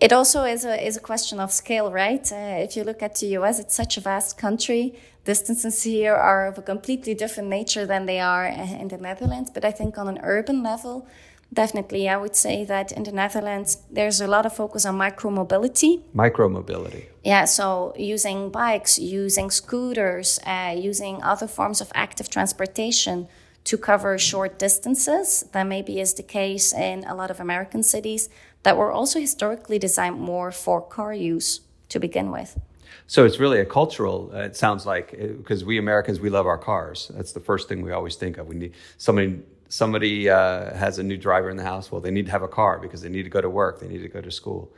it 0.00 0.12
also 0.12 0.44
is 0.44 0.64
a, 0.64 0.86
is 0.86 0.96
a 0.96 1.00
question 1.00 1.40
of 1.40 1.52
scale, 1.52 1.90
right? 1.90 2.30
Uh, 2.32 2.62
if 2.66 2.76
you 2.76 2.84
look 2.84 3.02
at 3.02 3.14
the 3.16 3.26
US, 3.38 3.58
it's 3.58 3.74
such 3.74 3.96
a 3.96 4.00
vast 4.00 4.36
country. 4.36 4.94
Distances 5.24 5.82
here 5.84 6.14
are 6.14 6.46
of 6.46 6.58
a 6.58 6.62
completely 6.62 7.14
different 7.14 7.48
nature 7.48 7.86
than 7.86 8.06
they 8.06 8.20
are 8.20 8.46
uh, 8.46 8.80
in 8.80 8.88
the 8.88 8.98
Netherlands. 8.98 9.50
But 9.50 9.64
I 9.64 9.70
think 9.70 9.96
on 9.96 10.08
an 10.08 10.18
urban 10.22 10.62
level, 10.62 11.06
definitely, 11.52 12.08
I 12.08 12.16
would 12.16 12.36
say 12.36 12.64
that 12.64 12.92
in 12.92 13.04
the 13.04 13.12
Netherlands, 13.12 13.78
there's 13.90 14.20
a 14.20 14.26
lot 14.26 14.44
of 14.44 14.54
focus 14.54 14.84
on 14.84 14.98
micromobility. 14.98 16.02
Micromobility. 16.14 17.04
Yeah, 17.22 17.44
so 17.44 17.94
using 17.96 18.50
bikes, 18.50 18.98
using 18.98 19.50
scooters, 19.50 20.40
uh, 20.44 20.74
using 20.76 21.22
other 21.22 21.46
forms 21.46 21.80
of 21.80 21.90
active 21.94 22.28
transportation 22.28 23.28
to 23.64 23.78
cover 23.78 24.18
short 24.18 24.58
distances. 24.58 25.46
That 25.52 25.64
maybe 25.64 26.00
is 26.00 26.14
the 26.14 26.22
case 26.22 26.74
in 26.74 27.04
a 27.04 27.14
lot 27.14 27.30
of 27.30 27.40
American 27.40 27.82
cities 27.82 28.28
that 28.64 28.76
were 28.76 28.90
also 28.90 29.20
historically 29.20 29.78
designed 29.78 30.20
more 30.20 30.50
for 30.50 30.80
car 30.82 31.14
use 31.14 31.60
to 31.90 32.00
begin 32.00 32.30
with. 32.30 32.58
So 33.06 33.24
it's 33.24 33.38
really 33.38 33.60
a 33.60 33.64
cultural. 33.64 34.30
Uh, 34.34 34.38
it 34.38 34.56
sounds 34.56 34.86
like 34.86 35.12
because 35.12 35.62
uh, 35.62 35.66
we 35.66 35.78
Americans 35.78 36.20
we 36.20 36.30
love 36.30 36.46
our 36.46 36.58
cars. 36.58 37.10
That's 37.14 37.32
the 37.32 37.40
first 37.40 37.68
thing 37.68 37.82
we 37.82 37.92
always 37.92 38.16
think 38.16 38.38
of. 38.38 38.48
We 38.48 38.56
need 38.56 38.74
somebody. 38.98 39.40
Somebody 39.68 40.28
uh, 40.28 40.72
has 40.76 40.98
a 40.98 41.02
new 41.02 41.16
driver 41.16 41.50
in 41.50 41.56
the 41.56 41.64
house. 41.64 41.90
Well, 41.90 42.00
they 42.00 42.12
need 42.12 42.26
to 42.26 42.32
have 42.32 42.42
a 42.42 42.48
car 42.48 42.78
because 42.78 43.02
they 43.02 43.08
need 43.08 43.24
to 43.24 43.30
go 43.30 43.40
to 43.40 43.50
work. 43.50 43.80
They 43.80 43.88
need 43.88 44.02
to 44.02 44.08
go 44.08 44.20
to 44.20 44.30
school. 44.30 44.72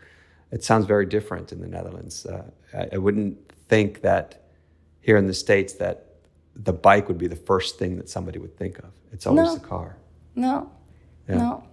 It 0.52 0.64
sounds 0.64 0.86
very 0.86 1.04
different 1.04 1.52
in 1.52 1.60
the 1.60 1.66
Netherlands. 1.66 2.24
Uh, 2.24 2.44
I, 2.72 2.88
I 2.92 2.98
wouldn't 2.98 3.36
think 3.68 4.00
that 4.02 4.42
here 5.02 5.18
in 5.18 5.26
the 5.26 5.34
states 5.34 5.74
that 5.74 6.06
the 6.54 6.72
bike 6.72 7.08
would 7.08 7.18
be 7.18 7.26
the 7.26 7.36
first 7.36 7.78
thing 7.78 7.96
that 7.98 8.08
somebody 8.08 8.38
would 8.38 8.56
think 8.56 8.78
of. 8.78 8.90
It's 9.12 9.26
always 9.26 9.48
no. 9.48 9.54
the 9.54 9.66
car. 9.66 9.96
No, 10.34 10.70
yeah. 11.28 11.36
no. 11.36 11.64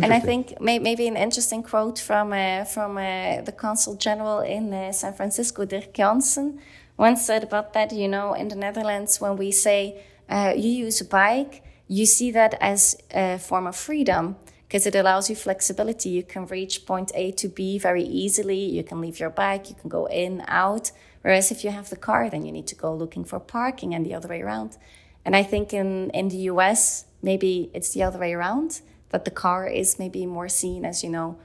And 0.00 0.12
I 0.12 0.20
think 0.20 0.60
may, 0.60 0.78
maybe 0.78 1.06
an 1.06 1.16
interesting 1.16 1.62
quote 1.62 1.98
from 1.98 2.32
uh, 2.32 2.64
from 2.64 2.96
uh, 2.96 3.42
the 3.42 3.52
consul 3.52 3.94
general 3.96 4.40
in 4.40 4.72
uh, 4.72 4.92
San 4.92 5.12
Francisco, 5.12 5.64
Dirk 5.64 5.92
Jansen, 5.92 6.60
once 6.96 7.26
said 7.26 7.42
about 7.42 7.72
that. 7.74 7.92
You 7.92 8.08
know, 8.08 8.32
in 8.32 8.48
the 8.48 8.56
Netherlands, 8.56 9.20
when 9.20 9.36
we 9.36 9.50
say 9.50 10.02
uh, 10.30 10.54
you 10.56 10.70
use 10.70 11.00
a 11.00 11.04
bike, 11.04 11.62
you 11.88 12.06
see 12.06 12.30
that 12.30 12.54
as 12.60 12.96
a 13.10 13.38
form 13.38 13.66
of 13.66 13.76
freedom 13.76 14.36
because 14.66 14.86
it 14.86 14.94
allows 14.94 15.28
you 15.28 15.36
flexibility. 15.36 16.08
You 16.08 16.22
can 16.22 16.46
reach 16.46 16.86
point 16.86 17.12
A 17.14 17.30
to 17.32 17.48
B 17.48 17.78
very 17.78 18.04
easily. 18.04 18.64
You 18.64 18.82
can 18.82 19.00
leave 19.00 19.20
your 19.20 19.30
bike. 19.30 19.68
You 19.68 19.76
can 19.78 19.90
go 19.90 20.06
in, 20.06 20.42
out. 20.48 20.90
Whereas 21.20 21.50
if 21.50 21.64
you 21.64 21.70
have 21.70 21.90
the 21.90 21.96
car, 21.96 22.30
then 22.30 22.46
you 22.46 22.52
need 22.52 22.66
to 22.68 22.74
go 22.74 22.94
looking 22.94 23.24
for 23.24 23.38
parking 23.38 23.94
and 23.94 24.06
the 24.06 24.14
other 24.14 24.28
way 24.28 24.40
around. 24.40 24.78
And 25.24 25.36
I 25.36 25.42
think 25.42 25.74
in 25.74 26.10
in 26.10 26.28
the 26.28 26.48
US, 26.52 27.04
maybe 27.20 27.70
it's 27.74 27.92
the 27.92 28.02
other 28.02 28.18
way 28.18 28.32
around 28.32 28.80
that 29.12 29.24
the 29.24 29.30
car 29.30 29.66
is 29.66 29.98
maybe 29.98 30.26
more 30.26 30.48
seen 30.48 30.84
as, 30.84 31.04
you 31.04 31.10
know, 31.10 31.38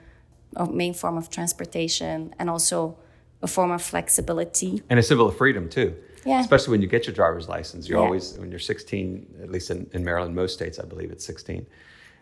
a 0.56 0.66
main 0.66 0.94
form 0.94 1.18
of 1.18 1.30
transportation 1.30 2.34
and 2.40 2.50
also 2.50 2.98
a 3.42 3.48
form 3.48 3.72
of 3.72 3.82
flexibility. 3.82 4.82
And 4.90 5.00
a 5.00 5.04
symbol 5.04 5.28
of 5.28 5.38
freedom, 5.38 5.70
too. 5.70 5.96
Yeah. 6.26 6.40
Especially 6.40 6.72
when 6.72 6.82
you 6.82 6.88
get 6.88 7.06
your 7.06 7.14
driver's 7.14 7.48
license. 7.48 7.88
You're 7.88 8.00
yeah. 8.00 8.06
always, 8.06 8.38
when 8.38 8.50
you're 8.50 8.60
16, 8.60 9.36
at 9.44 9.52
least 9.52 9.70
in, 9.70 9.90
in 9.94 10.04
Maryland, 10.04 10.34
most 10.34 10.54
states, 10.54 10.80
I 10.80 10.86
believe 10.86 11.12
it's 11.12 11.26
16, 11.26 11.66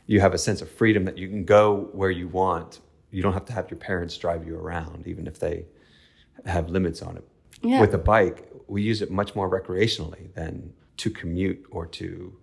you 0.07 0.19
have 0.19 0.33
a 0.33 0.37
sense 0.37 0.61
of 0.61 0.69
freedom 0.69 1.05
that 1.05 1.17
you 1.17 1.29
can 1.29 1.45
go 1.45 1.89
where 1.93 2.11
you 2.11 2.27
want. 2.27 2.81
You 3.11 3.23
don't 3.23 3.33
have 3.33 3.45
to 3.45 3.53
have 3.53 3.71
your 3.71 3.79
parents 3.79 4.17
drive 4.17 4.45
you 4.45 4.57
around, 4.57 5.07
even 5.07 5.25
if 5.25 5.39
they 5.39 5.65
have 6.45 6.69
limits 6.69 7.01
on 7.01 7.17
it. 7.17 7.27
Yeah. 7.61 7.81
With 7.81 7.93
a 7.93 7.97
bike, 7.97 8.51
we 8.67 8.81
use 8.81 9.01
it 9.01 9.09
much 9.09 9.35
more 9.35 9.49
recreationally 9.49 10.33
than 10.33 10.73
to 10.97 11.09
commute 11.09 11.65
or 11.71 11.85
to 11.87 12.37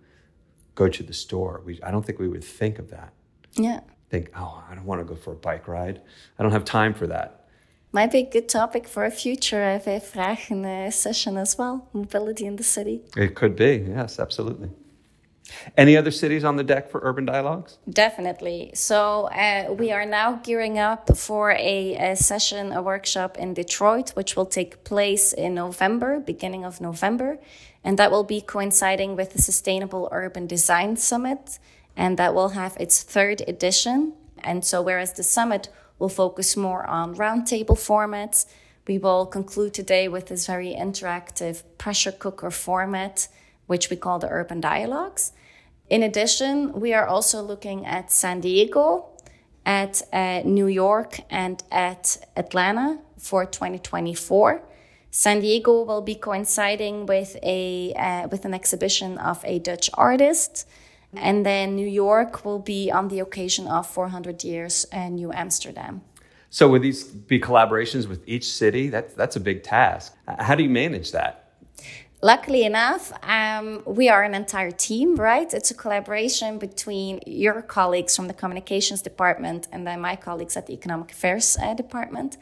go 0.75 0.87
to 0.87 1.03
the 1.03 1.13
store. 1.13 1.61
We, 1.65 1.81
I 1.81 1.91
don't 1.91 2.05
think 2.05 2.19
we 2.19 2.27
would 2.27 2.43
think 2.43 2.79
of 2.79 2.89
that. 2.89 3.13
Yeah. 3.53 3.81
Think, 4.09 4.31
oh, 4.35 4.63
I 4.69 4.75
don't 4.75 4.85
want 4.85 5.01
to 5.01 5.05
go 5.05 5.15
for 5.15 5.33
a 5.33 5.35
bike 5.35 5.67
ride. 5.67 6.01
I 6.37 6.43
don't 6.43 6.51
have 6.51 6.65
time 6.65 6.93
for 6.93 7.07
that. 7.07 7.47
Might 7.91 8.11
be 8.11 8.19
a 8.19 8.29
good 8.29 8.49
topic 8.49 8.87
for 8.87 9.05
a 9.05 9.11
future 9.11 9.79
vragen 9.83 10.91
session 10.91 11.37
as 11.37 11.57
well. 11.57 11.87
Mobility 11.93 12.45
in 12.45 12.55
the 12.55 12.63
city. 12.63 13.01
It 13.15 13.35
could 13.35 13.55
be, 13.55 13.85
yes, 13.87 14.19
absolutely. 14.19 14.69
Any 15.77 15.97
other 15.97 16.11
cities 16.11 16.43
on 16.43 16.55
the 16.55 16.63
deck 16.63 16.89
for 16.89 17.01
urban 17.03 17.25
dialogues? 17.25 17.77
Definitely. 17.89 18.71
So 18.73 19.27
uh, 19.27 19.73
we 19.73 19.91
are 19.91 20.05
now 20.05 20.39
gearing 20.43 20.79
up 20.79 21.17
for 21.17 21.51
a, 21.51 21.95
a, 21.95 22.15
session, 22.15 22.71
a 22.71 22.81
workshop 22.81 23.37
in 23.37 23.53
Detroit, 23.53 24.11
which 24.11 24.35
will 24.35 24.45
take 24.45 24.83
place 24.83 25.33
in 25.33 25.55
November, 25.55 26.19
beginning 26.19 26.63
of 26.63 26.79
November. 26.81 27.39
And 27.83 27.99
that 27.99 28.11
will 28.11 28.23
be 28.23 28.41
coinciding 28.41 29.15
with 29.15 29.33
the 29.33 29.41
Sustainable 29.41 30.07
Urban 30.11 30.47
Design 30.47 30.95
Summit. 30.95 31.59
And 31.95 32.17
that 32.17 32.33
will 32.33 32.49
have 32.49 32.77
its 32.79 33.03
third 33.03 33.41
edition. 33.47 34.13
And 34.39 34.63
so, 34.63 34.81
whereas 34.81 35.13
the 35.13 35.23
summit 35.23 35.69
will 35.99 36.09
focus 36.09 36.57
more 36.57 36.85
on 36.85 37.15
roundtable 37.15 37.77
formats, 37.77 38.45
we 38.87 38.97
will 38.97 39.25
conclude 39.25 39.73
today 39.73 40.09
with 40.09 40.27
this 40.27 40.45
very 40.45 40.75
interactive 40.77 41.63
pressure 41.77 42.11
cooker 42.11 42.51
format, 42.51 43.29
which 43.67 43.89
we 43.89 43.95
call 43.95 44.19
the 44.19 44.29
Urban 44.29 44.61
Dialogues. 44.61 45.31
In 45.89 46.03
addition, 46.03 46.79
we 46.79 46.93
are 46.93 47.05
also 47.05 47.41
looking 47.41 47.85
at 47.85 48.11
San 48.11 48.39
Diego, 48.41 49.09
at 49.65 50.01
uh, 50.11 50.41
New 50.43 50.67
York, 50.67 51.19
and 51.29 51.63
at 51.71 52.17
Atlanta 52.35 52.99
for 53.17 53.45
2024. 53.45 54.61
San 55.11 55.41
Diego 55.41 55.83
will 55.83 56.01
be 56.01 56.15
coinciding 56.15 57.05
with 57.05 57.37
a 57.43 57.93
uh, 57.93 58.27
with 58.29 58.45
an 58.45 58.53
exhibition 58.53 59.17
of 59.19 59.43
a 59.45 59.59
Dutch 59.59 59.89
artist, 59.93 60.67
and 61.15 61.45
then 61.45 61.75
New 61.75 61.87
York 61.87 62.43
will 62.43 62.57
be 62.57 62.89
on 62.89 63.09
the 63.09 63.19
occasion 63.19 63.67
of 63.67 63.85
400 63.85 64.43
years 64.43 64.85
in 64.91 65.15
New 65.15 65.31
Amsterdam. 65.31 66.01
So, 66.49 66.67
would 66.69 66.81
these 66.81 67.03
be 67.03 67.39
collaborations 67.39 68.07
with 68.07 68.23
each 68.27 68.51
city? 68.51 68.89
That's 68.89 69.13
that's 69.13 69.35
a 69.35 69.39
big 69.39 69.61
task. 69.63 70.15
How 70.39 70.55
do 70.55 70.63
you 70.63 70.69
manage 70.69 71.11
that? 71.11 71.42
Luckily 72.23 72.63
enough, 72.63 73.11
um, 73.21 73.83
we 73.85 74.07
are 74.07 74.23
an 74.23 74.33
entire 74.33 74.71
team, 74.71 75.17
right? 75.17 75.53
It's 75.53 75.71
a 75.71 75.73
collaboration 75.73 76.57
between 76.57 77.19
your 77.25 77.61
colleagues 77.61 78.15
from 78.15 78.29
the 78.29 78.33
communications 78.33 79.01
department 79.01 79.67
and 79.73 79.85
then 79.85 79.99
my 79.99 80.15
colleagues 80.15 80.55
at 80.55 80.67
the 80.67 80.73
economic 80.73 81.11
affairs 81.11 81.57
uh, 81.61 81.73
department. 81.73 82.37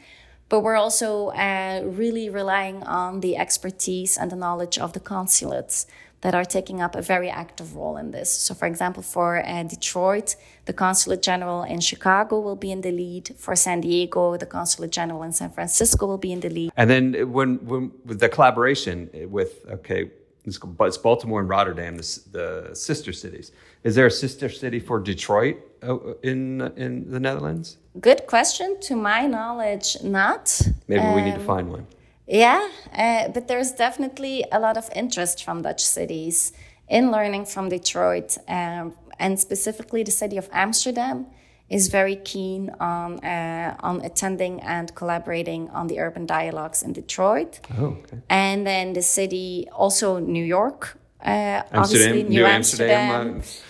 But 0.48 0.60
we're 0.60 0.76
also 0.76 1.30
uh, 1.30 1.82
really 1.84 2.30
relying 2.30 2.84
on 2.84 3.22
the 3.22 3.36
expertise 3.36 4.16
and 4.16 4.30
the 4.30 4.36
knowledge 4.36 4.78
of 4.78 4.92
the 4.92 5.00
consulates 5.00 5.88
that 6.20 6.32
are 6.32 6.44
taking 6.44 6.80
up 6.80 6.94
a 6.94 7.02
very 7.02 7.28
active 7.28 7.74
role 7.74 7.96
in 7.96 8.12
this. 8.12 8.30
So, 8.30 8.54
for 8.54 8.66
example, 8.66 9.02
for 9.02 9.44
uh, 9.44 9.64
Detroit, 9.64 10.36
the 10.64 10.72
Consulate 10.72 11.22
General 11.22 11.62
in 11.64 11.80
Chicago 11.80 12.40
will 12.40 12.56
be 12.56 12.70
in 12.70 12.80
the 12.82 12.92
lead. 12.92 13.34
For 13.36 13.56
San 13.56 13.80
Diego, 13.80 14.36
the 14.36 14.46
Consulate 14.46 14.92
General 14.92 15.22
in 15.24 15.32
San 15.32 15.50
Francisco 15.50 16.06
will 16.06 16.18
be 16.18 16.32
in 16.32 16.40
the 16.40 16.50
lead. 16.50 16.72
And 16.76 16.88
then 16.88 17.32
when, 17.32 17.64
when 17.66 17.92
with 18.04 18.20
the 18.20 18.28
collaboration 18.28 19.10
with, 19.30 19.64
okay, 19.68 20.10
it's 20.44 20.98
Baltimore 20.98 21.40
and 21.40 21.48
Rotterdam, 21.48 21.96
the, 21.96 22.20
the 22.32 22.74
sister 22.74 23.12
cities. 23.12 23.52
Is 23.84 23.94
there 23.94 24.06
a 24.06 24.10
sister 24.10 24.48
city 24.48 24.80
for 24.80 24.98
Detroit 24.98 25.56
uh, 25.82 26.14
in 26.22 26.60
in 26.76 27.10
the 27.10 27.20
Netherlands? 27.20 27.78
Good 28.00 28.26
question. 28.26 28.78
To 28.80 28.96
my 28.96 29.26
knowledge, 29.26 29.96
not. 30.02 30.60
Maybe 30.88 31.00
um, 31.00 31.14
we 31.14 31.22
need 31.22 31.34
to 31.34 31.40
um, 31.40 31.46
find 31.46 31.70
one. 31.70 31.86
Yeah, 32.26 32.68
uh, 32.96 33.28
but 33.28 33.48
there's 33.48 33.72
definitely 33.72 34.44
a 34.52 34.58
lot 34.58 34.76
of 34.76 34.88
interest 34.94 35.44
from 35.44 35.62
Dutch 35.62 35.84
cities 35.84 36.52
in 36.88 37.10
learning 37.10 37.46
from 37.46 37.68
Detroit, 37.68 38.36
um, 38.48 38.94
and 39.22 39.38
specifically 39.38 40.02
the 40.02 40.10
city 40.22 40.36
of 40.36 40.48
Amsterdam 40.52 41.26
is 41.68 41.88
very 41.88 42.16
keen 42.16 42.70
on 42.80 43.10
uh, 43.24 43.88
on 43.88 44.04
attending 44.04 44.60
and 44.60 44.94
collaborating 44.94 45.70
on 45.70 45.86
the 45.86 45.98
urban 46.06 46.26
dialogues 46.26 46.82
in 46.82 46.92
Detroit. 46.92 47.60
Oh, 47.78 47.96
okay. 48.02 48.18
And 48.28 48.66
then 48.66 48.92
the 48.92 49.02
city, 49.02 49.68
also 49.72 50.18
New 50.18 50.44
York, 50.44 50.80
uh, 51.24 51.62
obviously 51.72 52.22
New, 52.24 52.40
New 52.40 52.46
Amsterdam. 52.46 53.10
Amsterdam. 53.10 53.40
Uh, 53.40 53.68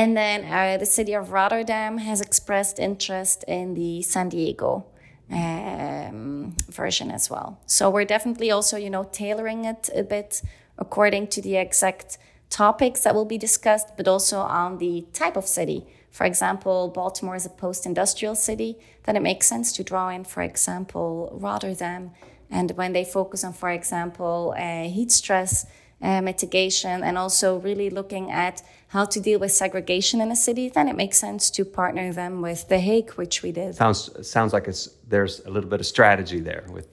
and 0.00 0.16
then 0.16 0.44
uh, 0.44 0.76
the 0.78 0.86
city 0.86 1.14
of 1.14 1.32
Rotterdam 1.32 1.98
has 1.98 2.20
expressed 2.20 2.78
interest 2.78 3.44
in 3.48 3.74
the 3.74 4.02
San 4.02 4.28
Diego 4.28 4.84
um, 5.32 6.54
version 6.68 7.10
as 7.10 7.28
well. 7.28 7.58
So 7.66 7.90
we're 7.90 8.04
definitely 8.04 8.52
also, 8.52 8.76
you 8.76 8.90
know, 8.90 9.04
tailoring 9.10 9.64
it 9.64 9.90
a 10.02 10.04
bit 10.04 10.42
according 10.78 11.26
to 11.28 11.42
the 11.42 11.56
exact 11.56 12.18
topics 12.50 13.00
that 13.02 13.14
will 13.14 13.24
be 13.24 13.38
discussed, 13.38 13.96
but 13.96 14.06
also 14.06 14.40
on 14.40 14.78
the 14.78 15.06
type 15.12 15.36
of 15.36 15.46
city. 15.46 15.86
For 16.10 16.24
example, 16.24 16.88
Baltimore 16.88 17.36
is 17.36 17.46
a 17.46 17.50
post 17.50 17.86
industrial 17.86 18.34
city, 18.34 18.76
then 19.04 19.16
it 19.16 19.22
makes 19.22 19.46
sense 19.46 19.72
to 19.74 19.84
draw 19.84 20.08
in, 20.08 20.24
for 20.24 20.42
example, 20.42 21.30
Rotterdam. 21.32 22.10
And 22.50 22.72
when 22.72 22.92
they 22.92 23.04
focus 23.04 23.44
on, 23.44 23.52
for 23.52 23.70
example, 23.70 24.54
uh, 24.58 24.82
heat 24.88 25.12
stress 25.12 25.66
uh, 26.02 26.20
mitigation 26.20 27.04
and 27.04 27.16
also 27.16 27.58
really 27.60 27.90
looking 27.90 28.30
at 28.30 28.62
how 28.88 29.04
to 29.04 29.20
deal 29.20 29.38
with 29.38 29.52
segregation 29.52 30.20
in 30.20 30.32
a 30.32 30.36
city, 30.36 30.68
then 30.68 30.88
it 30.88 30.96
makes 30.96 31.18
sense 31.18 31.48
to 31.50 31.64
partner 31.64 32.12
them 32.12 32.42
with 32.42 32.68
The 32.68 32.80
Hague, 32.80 33.10
which 33.12 33.42
we 33.42 33.52
did. 33.52 33.76
Sounds 33.76 34.28
sounds 34.28 34.52
like 34.52 34.66
it's, 34.66 34.88
there's 35.06 35.40
a 35.46 35.50
little 35.50 35.70
bit 35.70 35.78
of 35.78 35.86
strategy 35.86 36.40
there 36.40 36.64
with. 36.70 36.88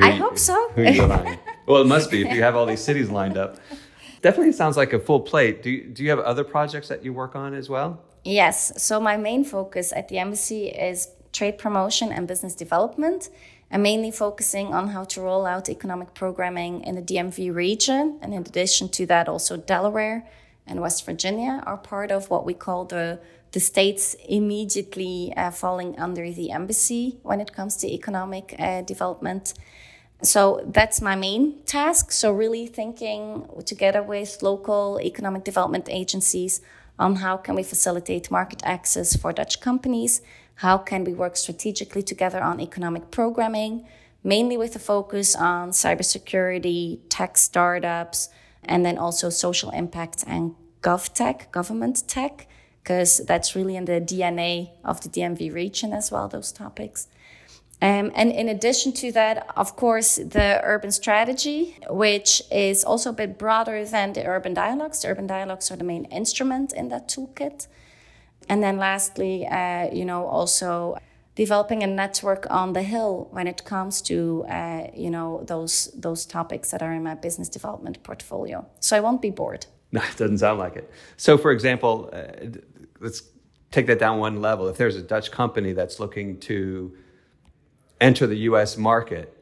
I 0.00 0.12
hope 0.12 0.38
so. 0.38 0.54
well, 1.66 1.82
it 1.82 1.86
must 1.86 2.12
be 2.12 2.24
if 2.24 2.32
you 2.32 2.42
have 2.42 2.54
all 2.54 2.64
these 2.64 2.80
cities 2.80 3.10
lined 3.10 3.36
up. 3.36 3.56
Definitely 4.22 4.52
sounds 4.52 4.76
like 4.76 4.92
a 4.92 4.98
full 4.98 5.20
plate. 5.20 5.62
Do 5.62 5.70
you, 5.70 5.86
do 5.86 6.02
you 6.02 6.10
have 6.10 6.18
other 6.18 6.44
projects 6.44 6.88
that 6.88 7.04
you 7.04 7.12
work 7.12 7.34
on 7.34 7.54
as 7.54 7.68
well? 7.68 8.02
Yes. 8.24 8.82
So 8.82 9.00
my 9.00 9.16
main 9.16 9.44
focus 9.44 9.92
at 9.92 10.08
the 10.08 10.18
embassy 10.18 10.68
is 10.68 11.08
trade 11.32 11.58
promotion 11.58 12.12
and 12.12 12.28
business 12.28 12.54
development. 12.54 13.30
I'm 13.70 13.82
mainly 13.82 14.10
focusing 14.10 14.74
on 14.74 14.88
how 14.88 15.04
to 15.04 15.20
roll 15.20 15.46
out 15.46 15.68
economic 15.68 16.12
programming 16.12 16.82
in 16.82 16.96
the 16.96 17.02
DMV 17.02 17.54
region. 17.54 18.18
And 18.20 18.34
in 18.34 18.40
addition 18.40 18.88
to 18.90 19.06
that, 19.06 19.28
also 19.28 19.56
Delaware 19.56 20.28
and 20.66 20.80
West 20.80 21.06
Virginia 21.06 21.62
are 21.64 21.76
part 21.76 22.10
of 22.10 22.30
what 22.30 22.44
we 22.44 22.52
call 22.52 22.84
the, 22.84 23.20
the 23.52 23.60
states 23.60 24.16
immediately 24.28 25.32
uh, 25.36 25.50
falling 25.50 25.98
under 25.98 26.30
the 26.32 26.50
embassy 26.50 27.18
when 27.22 27.40
it 27.40 27.52
comes 27.52 27.76
to 27.78 27.86
economic 27.86 28.54
uh, 28.58 28.82
development. 28.82 29.54
So 30.22 30.62
that's 30.66 31.00
my 31.00 31.16
main 31.16 31.62
task. 31.64 32.12
So, 32.12 32.30
really 32.32 32.66
thinking 32.66 33.48
together 33.64 34.02
with 34.02 34.42
local 34.42 35.00
economic 35.00 35.44
development 35.44 35.88
agencies 35.90 36.60
on 36.98 37.16
how 37.16 37.38
can 37.38 37.54
we 37.54 37.62
facilitate 37.62 38.30
market 38.30 38.60
access 38.64 39.16
for 39.16 39.32
Dutch 39.32 39.60
companies 39.60 40.20
how 40.60 40.76
can 40.76 41.04
we 41.04 41.14
work 41.14 41.38
strategically 41.38 42.02
together 42.02 42.42
on 42.42 42.60
economic 42.60 43.10
programming, 43.10 43.86
mainly 44.22 44.58
with 44.58 44.76
a 44.76 44.78
focus 44.78 45.34
on 45.34 45.70
cybersecurity, 45.70 46.98
tech 47.08 47.38
startups, 47.38 48.28
and 48.64 48.84
then 48.84 48.98
also 48.98 49.30
social 49.30 49.70
impact 49.70 50.22
and 50.26 50.54
gov 50.82 51.14
tech, 51.14 51.50
government 51.50 52.06
tech, 52.06 52.46
because 52.82 53.22
that's 53.26 53.56
really 53.56 53.74
in 53.74 53.86
the 53.86 54.02
DNA 54.02 54.72
of 54.84 55.00
the 55.00 55.08
DMV 55.08 55.50
region 55.50 55.94
as 55.94 56.12
well, 56.12 56.28
those 56.28 56.52
topics. 56.52 57.08
Um, 57.82 58.12
and 58.14 58.30
in 58.30 58.48
addition 58.48 58.92
to 58.94 59.12
that, 59.12 59.48
of 59.56 59.74
course, 59.74 60.16
the 60.16 60.60
urban 60.62 60.90
strategy, 60.92 61.78
which 61.88 62.42
is 62.50 62.84
also 62.84 63.10
a 63.10 63.12
bit 63.14 63.38
broader 63.38 63.84
than 63.86 64.12
the 64.12 64.26
urban 64.26 64.52
dialogues. 64.52 65.00
The 65.00 65.08
urban 65.08 65.26
dialogues 65.26 65.70
are 65.70 65.76
the 65.76 65.84
main 65.84 66.04
instrument 66.06 66.74
in 66.74 66.88
that 66.88 67.08
toolkit. 67.08 67.68
And 68.50 68.62
then 68.62 68.76
lastly, 68.76 69.46
uh, 69.46 69.88
you 69.92 70.04
know, 70.04 70.26
also 70.26 70.98
developing 71.34 71.82
a 71.82 71.86
network 71.86 72.46
on 72.50 72.74
the 72.74 72.82
hill 72.82 73.28
when 73.30 73.46
it 73.46 73.64
comes 73.64 74.02
to 74.02 74.44
uh, 74.48 74.88
you 74.94 75.10
know 75.10 75.42
those 75.46 75.90
those 75.94 76.26
topics 76.26 76.70
that 76.70 76.82
are 76.82 76.92
in 76.92 77.02
my 77.02 77.14
business 77.14 77.48
development 77.48 78.02
portfolio. 78.02 78.66
So 78.80 78.96
I 78.96 79.00
won't 79.00 79.22
be 79.22 79.30
bored. 79.30 79.66
No, 79.92 80.00
it 80.02 80.16
doesn't 80.16 80.38
sound 80.38 80.60
like 80.60 80.76
it. 80.76 80.88
So, 81.16 81.36
for 81.36 81.50
example, 81.50 82.10
uh, 82.12 82.46
let's 83.00 83.22
take 83.72 83.86
that 83.88 83.98
down 83.98 84.20
one 84.20 84.40
level. 84.40 84.68
If 84.68 84.76
there's 84.76 84.94
a 84.94 85.02
Dutch 85.02 85.32
company 85.32 85.72
that's 85.72 85.98
looking 85.98 86.38
to 86.48 86.96
enter 88.00 88.26
the 88.26 88.38
U.S. 88.38 88.76
market, 88.76 89.36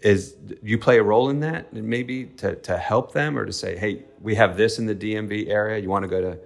is 0.00 0.36
you 0.62 0.78
play 0.78 0.98
a 0.98 1.02
role 1.02 1.30
in 1.30 1.40
that, 1.40 1.72
maybe 1.72 2.26
to 2.36 2.54
to 2.56 2.76
help 2.76 3.12
them 3.12 3.38
or 3.38 3.46
to 3.46 3.52
say, 3.52 3.76
hey, 3.76 4.04
we 4.20 4.34
have 4.34 4.56
this 4.56 4.78
in 4.78 4.86
the 4.86 4.94
DMV 4.94 5.48
area. 5.48 5.78
You 5.78 5.88
want 5.88 6.02
to 6.04 6.08
go 6.08 6.20
to 6.20 6.38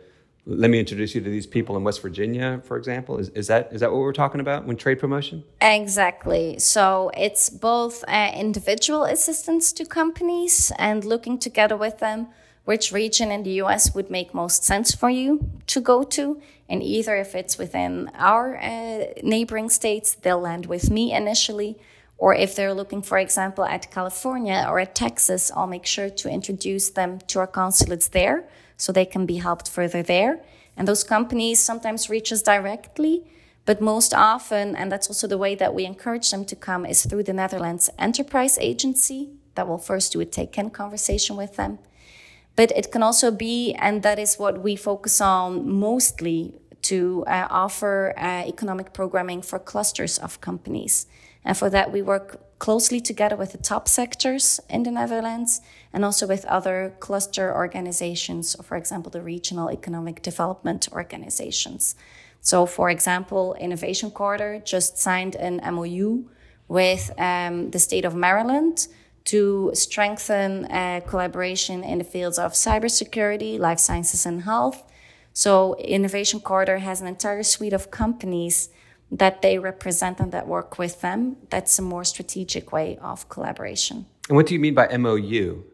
let 0.46 0.70
me 0.70 0.80
introduce 0.80 1.14
you 1.14 1.20
to 1.20 1.30
these 1.30 1.46
people 1.46 1.76
in 1.76 1.84
West 1.84 2.00
Virginia, 2.00 2.60
for 2.64 2.76
example. 2.76 3.18
Is, 3.18 3.28
is 3.30 3.46
that 3.48 3.68
is 3.72 3.80
that 3.80 3.92
what 3.92 4.00
we're 4.00 4.12
talking 4.12 4.40
about 4.40 4.64
when 4.66 4.76
trade 4.76 4.98
promotion? 4.98 5.44
Exactly. 5.60 6.58
So 6.58 7.10
it's 7.16 7.50
both 7.50 8.04
uh, 8.08 8.32
individual 8.34 9.04
assistance 9.04 9.72
to 9.74 9.84
companies 9.84 10.72
and 10.78 11.04
looking 11.04 11.38
together 11.38 11.76
with 11.76 11.98
them 11.98 12.28
which 12.70 12.92
region 12.92 13.32
in 13.32 13.42
the 13.42 13.56
US 13.62 13.96
would 13.96 14.10
make 14.12 14.32
most 14.32 14.62
sense 14.62 14.94
for 14.94 15.10
you 15.10 15.30
to 15.66 15.80
go 15.80 16.04
to. 16.04 16.40
And 16.68 16.80
either 16.84 17.16
if 17.16 17.34
it's 17.34 17.58
within 17.58 18.08
our 18.14 18.56
uh, 18.58 19.06
neighboring 19.24 19.70
states, 19.70 20.14
they'll 20.14 20.46
land 20.50 20.66
with 20.66 20.88
me 20.88 21.12
initially. 21.12 21.72
Or 22.16 22.32
if 22.32 22.54
they're 22.54 22.78
looking, 22.80 23.02
for 23.02 23.18
example, 23.18 23.64
at 23.64 23.90
California 23.90 24.64
or 24.68 24.78
at 24.78 24.94
Texas, 24.94 25.50
I'll 25.50 25.66
make 25.76 25.84
sure 25.84 26.10
to 26.10 26.30
introduce 26.30 26.90
them 26.90 27.18
to 27.30 27.40
our 27.40 27.48
consulates 27.48 28.06
there 28.06 28.48
so 28.76 28.92
they 28.92 29.10
can 29.14 29.26
be 29.26 29.38
helped 29.38 29.68
further 29.68 30.00
there. 30.04 30.38
And 30.76 30.86
those 30.86 31.02
companies 31.02 31.58
sometimes 31.58 32.08
reach 32.08 32.30
us 32.30 32.40
directly, 32.40 33.24
but 33.64 33.80
most 33.80 34.14
often, 34.14 34.76
and 34.76 34.92
that's 34.92 35.08
also 35.08 35.26
the 35.26 35.42
way 35.44 35.56
that 35.56 35.74
we 35.74 35.84
encourage 35.84 36.30
them 36.30 36.44
to 36.44 36.54
come, 36.54 36.86
is 36.86 37.04
through 37.04 37.24
the 37.24 37.32
Netherlands 37.42 37.90
Enterprise 37.98 38.58
Agency 38.60 39.30
that 39.56 39.66
will 39.66 39.84
first 39.90 40.12
do 40.12 40.20
a 40.20 40.24
take 40.24 40.56
in 40.56 40.70
conversation 40.70 41.34
with 41.36 41.56
them. 41.56 41.80
But 42.56 42.72
it 42.72 42.92
can 42.92 43.02
also 43.02 43.30
be, 43.30 43.74
and 43.74 44.02
that 44.02 44.18
is 44.18 44.38
what 44.38 44.62
we 44.62 44.76
focus 44.76 45.20
on 45.20 45.68
mostly, 45.70 46.60
to 46.82 47.24
uh, 47.26 47.46
offer 47.50 48.14
uh, 48.16 48.44
economic 48.46 48.92
programming 48.92 49.42
for 49.42 49.58
clusters 49.58 50.18
of 50.18 50.40
companies. 50.40 51.06
And 51.44 51.56
for 51.56 51.70
that, 51.70 51.92
we 51.92 52.02
work 52.02 52.58
closely 52.58 53.00
together 53.00 53.36
with 53.36 53.52
the 53.52 53.58
top 53.58 53.88
sectors 53.88 54.60
in 54.68 54.82
the 54.82 54.90
Netherlands 54.90 55.60
and 55.92 56.04
also 56.04 56.26
with 56.26 56.44
other 56.44 56.94
cluster 57.00 57.54
organizations, 57.54 58.54
for 58.62 58.76
example, 58.76 59.10
the 59.10 59.22
regional 59.22 59.70
economic 59.70 60.22
development 60.22 60.88
organizations. 60.92 61.94
So, 62.42 62.66
for 62.66 62.90
example, 62.90 63.54
Innovation 63.54 64.10
Quarter 64.10 64.62
just 64.64 64.98
signed 64.98 65.34
an 65.36 65.60
MOU 65.74 66.24
with 66.68 67.10
um, 67.18 67.70
the 67.70 67.78
state 67.78 68.04
of 68.04 68.14
Maryland 68.14 68.88
to 69.24 69.70
strengthen 69.74 70.64
uh, 70.66 71.00
collaboration 71.06 71.84
in 71.84 71.98
the 71.98 72.04
fields 72.04 72.38
of 72.38 72.52
cybersecurity, 72.52 73.58
life 73.58 73.78
sciences, 73.78 74.26
and 74.26 74.42
health. 74.42 74.82
So, 75.32 75.74
Innovation 75.76 76.40
Quarter 76.40 76.78
has 76.78 77.00
an 77.00 77.06
entire 77.06 77.42
suite 77.42 77.72
of 77.72 77.90
companies 77.90 78.70
that 79.10 79.42
they 79.42 79.58
represent 79.58 80.20
and 80.20 80.32
that 80.32 80.46
work 80.46 80.78
with 80.78 81.00
them. 81.00 81.36
That's 81.50 81.78
a 81.78 81.82
more 81.82 82.04
strategic 82.04 82.72
way 82.72 82.98
of 83.00 83.28
collaboration. 83.28 84.06
And 84.28 84.36
what 84.36 84.46
do 84.46 84.54
you 84.54 84.60
mean 84.60 84.74
by 84.74 84.96
MOU? 84.96 85.64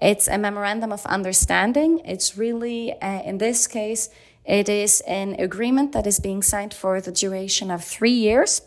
It's 0.00 0.28
a 0.28 0.38
memorandum 0.38 0.92
of 0.92 1.04
understanding. 1.06 2.00
It's 2.04 2.36
really, 2.36 2.92
uh, 3.00 3.22
in 3.22 3.38
this 3.38 3.66
case, 3.66 4.10
it 4.44 4.68
is 4.68 5.00
an 5.06 5.36
agreement 5.38 5.92
that 5.92 6.06
is 6.06 6.20
being 6.20 6.42
signed 6.42 6.74
for 6.74 7.00
the 7.00 7.12
duration 7.12 7.70
of 7.70 7.82
three 7.82 8.10
years, 8.12 8.62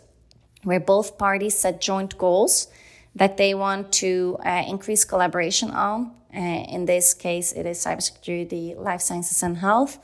where 0.63 0.79
both 0.79 1.17
parties 1.17 1.57
set 1.57 1.79
joint 1.79 2.17
goals 2.17 2.67
that 3.17 3.37
they 3.37 3.53
want 3.55 3.91
to 3.91 4.37
uh, 4.45 4.63
increase 4.67 5.03
collaboration 5.03 5.71
on. 5.71 6.11
Uh, 6.35 6.39
in 6.39 6.85
this 6.85 7.13
case, 7.13 7.51
it 7.51 7.65
is 7.65 7.83
cybersecurity, 7.83 8.77
life 8.77 9.01
sciences, 9.01 9.41
and 9.41 9.57
health. 9.57 9.97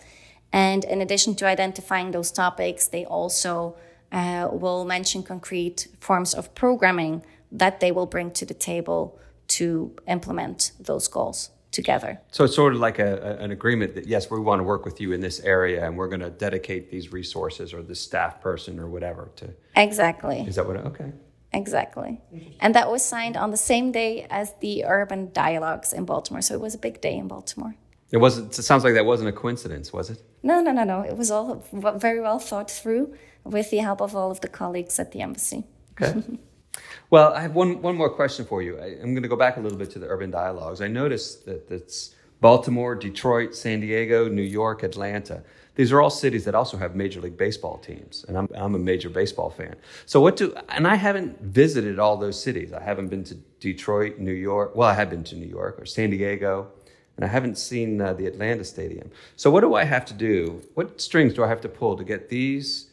And 0.51 0.83
in 0.83 0.99
addition 1.01 1.35
to 1.35 1.45
identifying 1.45 2.11
those 2.11 2.31
topics, 2.31 2.87
they 2.87 3.05
also 3.05 3.75
uh, 4.11 4.49
will 4.51 4.83
mention 4.85 5.21
concrete 5.21 5.87
forms 5.99 6.33
of 6.33 6.55
programming 6.55 7.23
that 7.51 7.79
they 7.79 7.91
will 7.91 8.07
bring 8.07 8.31
to 8.31 8.45
the 8.45 8.53
table 8.53 9.19
to 9.47 9.95
implement 10.07 10.71
those 10.79 11.07
goals 11.07 11.51
together. 11.71 12.19
So 12.31 12.45
it's 12.45 12.55
sort 12.55 12.73
of 12.73 12.79
like 12.79 12.97
a, 12.97 13.37
an 13.39 13.51
agreement 13.51 13.93
that 13.95 14.07
yes, 14.07 14.31
we 14.31 14.39
want 14.39 14.59
to 14.59 14.63
work 14.63 14.85
with 14.85 14.99
you 15.01 15.11
in 15.11 15.21
this 15.21 15.39
area, 15.41 15.85
and 15.85 15.97
we're 15.97 16.07
going 16.07 16.21
to 16.21 16.31
dedicate 16.31 16.89
these 16.89 17.11
resources 17.11 17.73
or 17.73 17.83
this 17.83 17.99
staff 17.99 18.41
person 18.41 18.79
or 18.79 18.87
whatever 18.87 19.29
to. 19.37 19.49
Exactly. 19.75 20.41
Is 20.41 20.55
that 20.55 20.65
what? 20.65 20.77
Okay. 20.77 21.11
Exactly. 21.53 22.19
And 22.59 22.73
that 22.73 22.89
was 22.89 23.05
signed 23.05 23.37
on 23.37 23.51
the 23.51 23.57
same 23.57 23.91
day 23.91 24.25
as 24.29 24.53
the 24.59 24.85
Urban 24.85 25.31
Dialogues 25.33 25.93
in 25.93 26.05
Baltimore. 26.05 26.41
So 26.41 26.55
it 26.55 26.61
was 26.61 26.73
a 26.73 26.79
big 26.79 26.99
day 26.99 27.15
in 27.15 27.27
Baltimore. 27.27 27.75
It 28.11 28.17
wasn't. 28.17 28.57
It 28.57 28.63
sounds 28.63 28.83
like 28.83 28.93
that 28.93 29.05
wasn't 29.05 29.29
a 29.29 29.31
coincidence, 29.31 29.91
was 29.91 30.09
it? 30.09 30.21
No, 30.43 30.61
no, 30.61 30.71
no, 30.71 30.83
no. 30.83 31.01
It 31.01 31.17
was 31.17 31.31
all 31.31 31.63
very 31.71 32.19
well 32.19 32.39
thought 32.39 32.69
through 32.69 33.15
with 33.43 33.71
the 33.71 33.77
help 33.77 34.01
of 34.01 34.15
all 34.15 34.29
of 34.29 34.41
the 34.41 34.47
colleagues 34.47 34.99
at 34.99 35.11
the 35.11 35.21
embassy. 35.21 35.63
Okay. 35.99 36.21
well, 37.09 37.33
I 37.33 37.41
have 37.41 37.55
one 37.55 37.81
one 37.81 37.95
more 37.95 38.09
question 38.09 38.45
for 38.45 38.61
you. 38.61 38.79
I, 38.79 39.01
am 39.01 39.13
going 39.13 39.23
to 39.23 39.29
go 39.29 39.35
back 39.35 39.57
a 39.57 39.59
little 39.59 39.77
bit 39.77 39.89
to 39.91 39.99
the 39.99 40.07
urban 40.07 40.29
dialogues. 40.31 40.79
I 40.79 40.87
noticed 40.87 41.45
that 41.45 41.69
it's 41.71 42.15
Baltimore, 42.39 42.93
Detroit, 42.93 43.55
San 43.55 43.79
Diego, 43.79 44.27
New 44.27 44.43
York, 44.43 44.83
Atlanta. 44.83 45.43
These 45.75 45.91
are 45.91 46.01
all 46.01 46.09
cities 46.09 46.45
that 46.45 46.53
also 46.53 46.77
have 46.77 46.95
Major 46.95 47.19
League 47.19 47.37
Baseball 47.37 47.77
teams, 47.79 48.25
and 48.27 48.37
I'm, 48.37 48.47
I'm 48.53 48.75
a 48.75 48.79
major 48.79 49.09
baseball 49.09 49.49
fan. 49.49 49.75
So 50.05 50.21
what 50.21 50.35
do 50.35 50.55
and 50.69 50.87
I 50.87 50.95
haven't 50.95 51.41
visited 51.41 51.97
all 51.97 52.15
those 52.17 52.41
cities. 52.41 52.73
I 52.73 52.81
haven't 52.81 53.07
been 53.07 53.23
to 53.25 53.35
Detroit, 53.59 54.19
New 54.19 54.33
York. 54.33 54.75
Well, 54.75 54.87
I 54.87 54.93
have 54.93 55.09
been 55.09 55.23
to 55.25 55.35
New 55.35 55.47
York 55.47 55.79
or 55.79 55.85
San 55.85 56.11
Diego 56.11 56.67
and 57.15 57.25
I 57.25 57.27
haven't 57.27 57.57
seen 57.57 58.01
uh, 58.01 58.13
the 58.13 58.25
Atlanta 58.25 58.63
Stadium. 58.63 59.11
So, 59.35 59.51
what 59.51 59.61
do 59.61 59.75
I 59.75 59.83
have 59.83 60.05
to 60.05 60.13
do? 60.13 60.61
What 60.73 60.99
strings 60.99 61.33
do 61.33 61.43
I 61.43 61.47
have 61.47 61.61
to 61.61 61.69
pull 61.69 61.95
to 61.97 62.03
get 62.03 62.29
these 62.29 62.89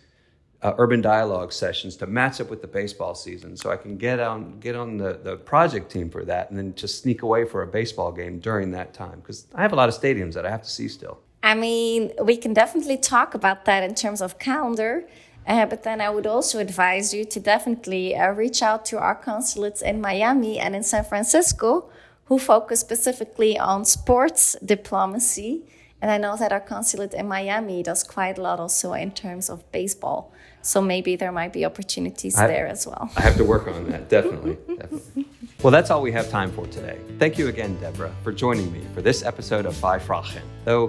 uh, 0.63 0.75
urban 0.77 1.01
dialogue 1.01 1.53
sessions 1.53 1.97
to 1.97 2.07
match 2.07 2.41
up 2.41 2.51
with 2.51 2.61
the 2.61 2.69
baseball 2.69 3.15
season, 3.15 3.57
so 3.57 3.71
I 3.71 3.77
can 3.77 3.97
get 3.97 4.21
on 4.21 4.61
get 4.61 4.77
on 4.77 4.99
the, 4.99 5.21
the 5.23 5.37
project 5.37 5.91
team 5.91 6.11
for 6.11 6.25
that, 6.25 6.51
and 6.51 6.59
then 6.59 6.75
just 6.75 7.03
sneak 7.03 7.23
away 7.23 7.45
for 7.45 7.63
a 7.63 7.67
baseball 7.67 8.13
game 8.13 8.39
during 8.41 8.71
that 8.73 8.93
time? 8.93 9.21
Because 9.21 9.47
I 9.55 9.63
have 9.63 9.73
a 9.73 9.77
lot 9.77 9.89
of 9.89 9.95
stadiums 9.95 10.35
that 10.35 10.45
I 10.45 10.51
have 10.51 10.63
to 10.63 10.71
see 10.71 10.89
still. 10.89 11.19
I 11.43 11.55
mean, 11.55 12.13
we 12.23 12.37
can 12.37 12.53
definitely 12.53 12.99
talk 12.99 13.35
about 13.35 13.65
that 13.65 13.83
in 13.83 13.95
terms 13.95 14.21
of 14.21 14.39
calendar. 14.39 15.05
Uh, 15.47 15.67
but 15.67 15.83
then 15.83 16.01
I 16.01 16.11
would 16.11 16.27
also 16.27 16.59
advise 16.59 17.15
you 17.15 17.25
to 17.25 17.41
definitely 17.41 18.15
uh, 18.15 18.31
reach 18.31 18.63
out 18.63 18.85
to 18.87 18.99
our 18.99 19.15
consulates 19.15 19.83
in 19.83 20.01
Miami 20.01 20.59
and 20.59 20.77
in 20.77 20.83
San 20.83 21.05
Francisco 21.05 21.91
who 22.27 22.39
focus 22.39 22.79
specifically 22.79 23.59
on 23.59 23.85
sports 23.85 24.57
diplomacy. 24.65 25.63
And 26.01 26.11
I 26.11 26.19
know 26.19 26.37
that 26.37 26.53
our 26.53 26.61
consulate 26.61 27.13
in 27.13 27.27
Miami 27.27 27.83
does 27.83 28.05
quite 28.05 28.39
a 28.39 28.43
lot 28.43 28.61
also 28.61 28.93
in 28.93 29.11
terms 29.11 29.51
of 29.51 29.71
baseball. 29.73 30.33
So 30.63 30.81
maybe 30.81 31.17
there 31.17 31.33
might 31.33 31.53
be 31.53 31.65
opportunities 31.65 32.39
I, 32.39 32.47
there 32.47 32.67
as 32.67 32.87
well. 32.87 33.11
I 33.17 33.23
have 33.23 33.37
to 33.39 33.45
work 33.45 33.67
on 33.67 33.91
that, 33.91 34.09
definitely. 34.09 34.59
definitely. 34.69 35.27
Well, 35.63 35.73
that's 35.73 35.91
all 35.91 36.03
we 36.03 36.13
have 36.13 36.31
time 36.31 36.53
for 36.53 36.67
today. 36.69 36.99
Thank 37.19 37.37
you 37.37 37.49
again, 37.49 37.77
Deborah, 37.81 38.15
for 38.23 38.33
joining 38.33 38.71
me 38.73 38.83
for 38.95 39.03
this 39.03 39.25
episode 39.25 39.67
of 39.67 39.75
Vijf 39.75 40.03
Vragen. 40.03 40.43
Though 40.65 40.89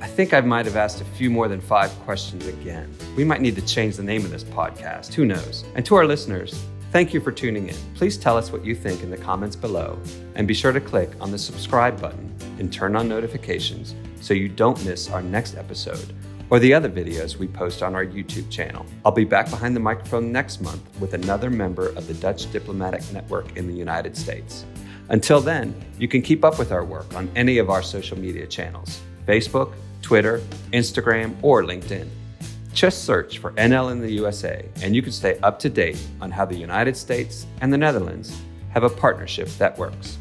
I 0.00 0.06
think 0.06 0.32
I 0.32 0.40
might 0.40 0.66
have 0.66 0.76
asked 0.76 1.00
a 1.00 1.04
few 1.04 1.30
more 1.30 1.48
than 1.48 1.60
five 1.60 1.90
questions 2.00 2.46
again. 2.46 2.94
We 3.16 3.24
might 3.24 3.40
need 3.40 3.56
to 3.56 3.62
change 3.62 3.96
the 3.96 4.02
name 4.02 4.24
of 4.24 4.30
this 4.30 4.44
podcast. 4.44 5.12
Who 5.14 5.24
knows? 5.24 5.64
And 5.74 5.84
to 5.86 5.96
our 5.96 6.06
listeners, 6.06 6.64
Thank 6.90 7.12
you 7.12 7.20
for 7.20 7.30
tuning 7.30 7.68
in. 7.68 7.76
Please 7.94 8.16
tell 8.16 8.38
us 8.38 8.50
what 8.50 8.64
you 8.64 8.74
think 8.74 9.02
in 9.02 9.10
the 9.10 9.18
comments 9.18 9.54
below, 9.54 9.98
and 10.36 10.48
be 10.48 10.54
sure 10.54 10.72
to 10.72 10.80
click 10.80 11.10
on 11.20 11.30
the 11.30 11.36
subscribe 11.36 12.00
button 12.00 12.34
and 12.58 12.72
turn 12.72 12.96
on 12.96 13.06
notifications 13.06 13.94
so 14.22 14.32
you 14.32 14.48
don't 14.48 14.82
miss 14.86 15.10
our 15.10 15.20
next 15.20 15.54
episode 15.58 16.14
or 16.48 16.58
the 16.58 16.72
other 16.72 16.88
videos 16.88 17.36
we 17.36 17.46
post 17.46 17.82
on 17.82 17.94
our 17.94 18.06
YouTube 18.06 18.50
channel. 18.50 18.86
I'll 19.04 19.12
be 19.12 19.24
back 19.24 19.50
behind 19.50 19.76
the 19.76 19.80
microphone 19.80 20.32
next 20.32 20.62
month 20.62 20.80
with 20.98 21.12
another 21.12 21.50
member 21.50 21.88
of 21.88 22.06
the 22.06 22.14
Dutch 22.14 22.50
Diplomatic 22.50 23.02
Network 23.12 23.54
in 23.58 23.66
the 23.66 23.74
United 23.74 24.16
States. 24.16 24.64
Until 25.10 25.40
then, 25.42 25.74
you 25.98 26.08
can 26.08 26.22
keep 26.22 26.42
up 26.42 26.58
with 26.58 26.72
our 26.72 26.86
work 26.86 27.14
on 27.14 27.30
any 27.36 27.58
of 27.58 27.68
our 27.68 27.82
social 27.82 28.18
media 28.18 28.46
channels 28.46 29.00
Facebook, 29.26 29.74
Twitter, 30.08 30.40
Instagram, 30.72 31.36
or 31.42 31.62
LinkedIn. 31.62 32.08
Just 32.72 33.04
search 33.04 33.40
for 33.40 33.52
NL 33.52 33.92
in 33.92 34.00
the 34.00 34.10
USA, 34.12 34.66
and 34.80 34.96
you 34.96 35.02
can 35.02 35.12
stay 35.12 35.38
up 35.40 35.58
to 35.58 35.68
date 35.68 36.02
on 36.22 36.30
how 36.30 36.46
the 36.46 36.56
United 36.56 36.96
States 36.96 37.44
and 37.60 37.70
the 37.70 37.76
Netherlands 37.76 38.40
have 38.70 38.84
a 38.84 38.88
partnership 38.88 39.48
that 39.58 39.76
works. 39.76 40.16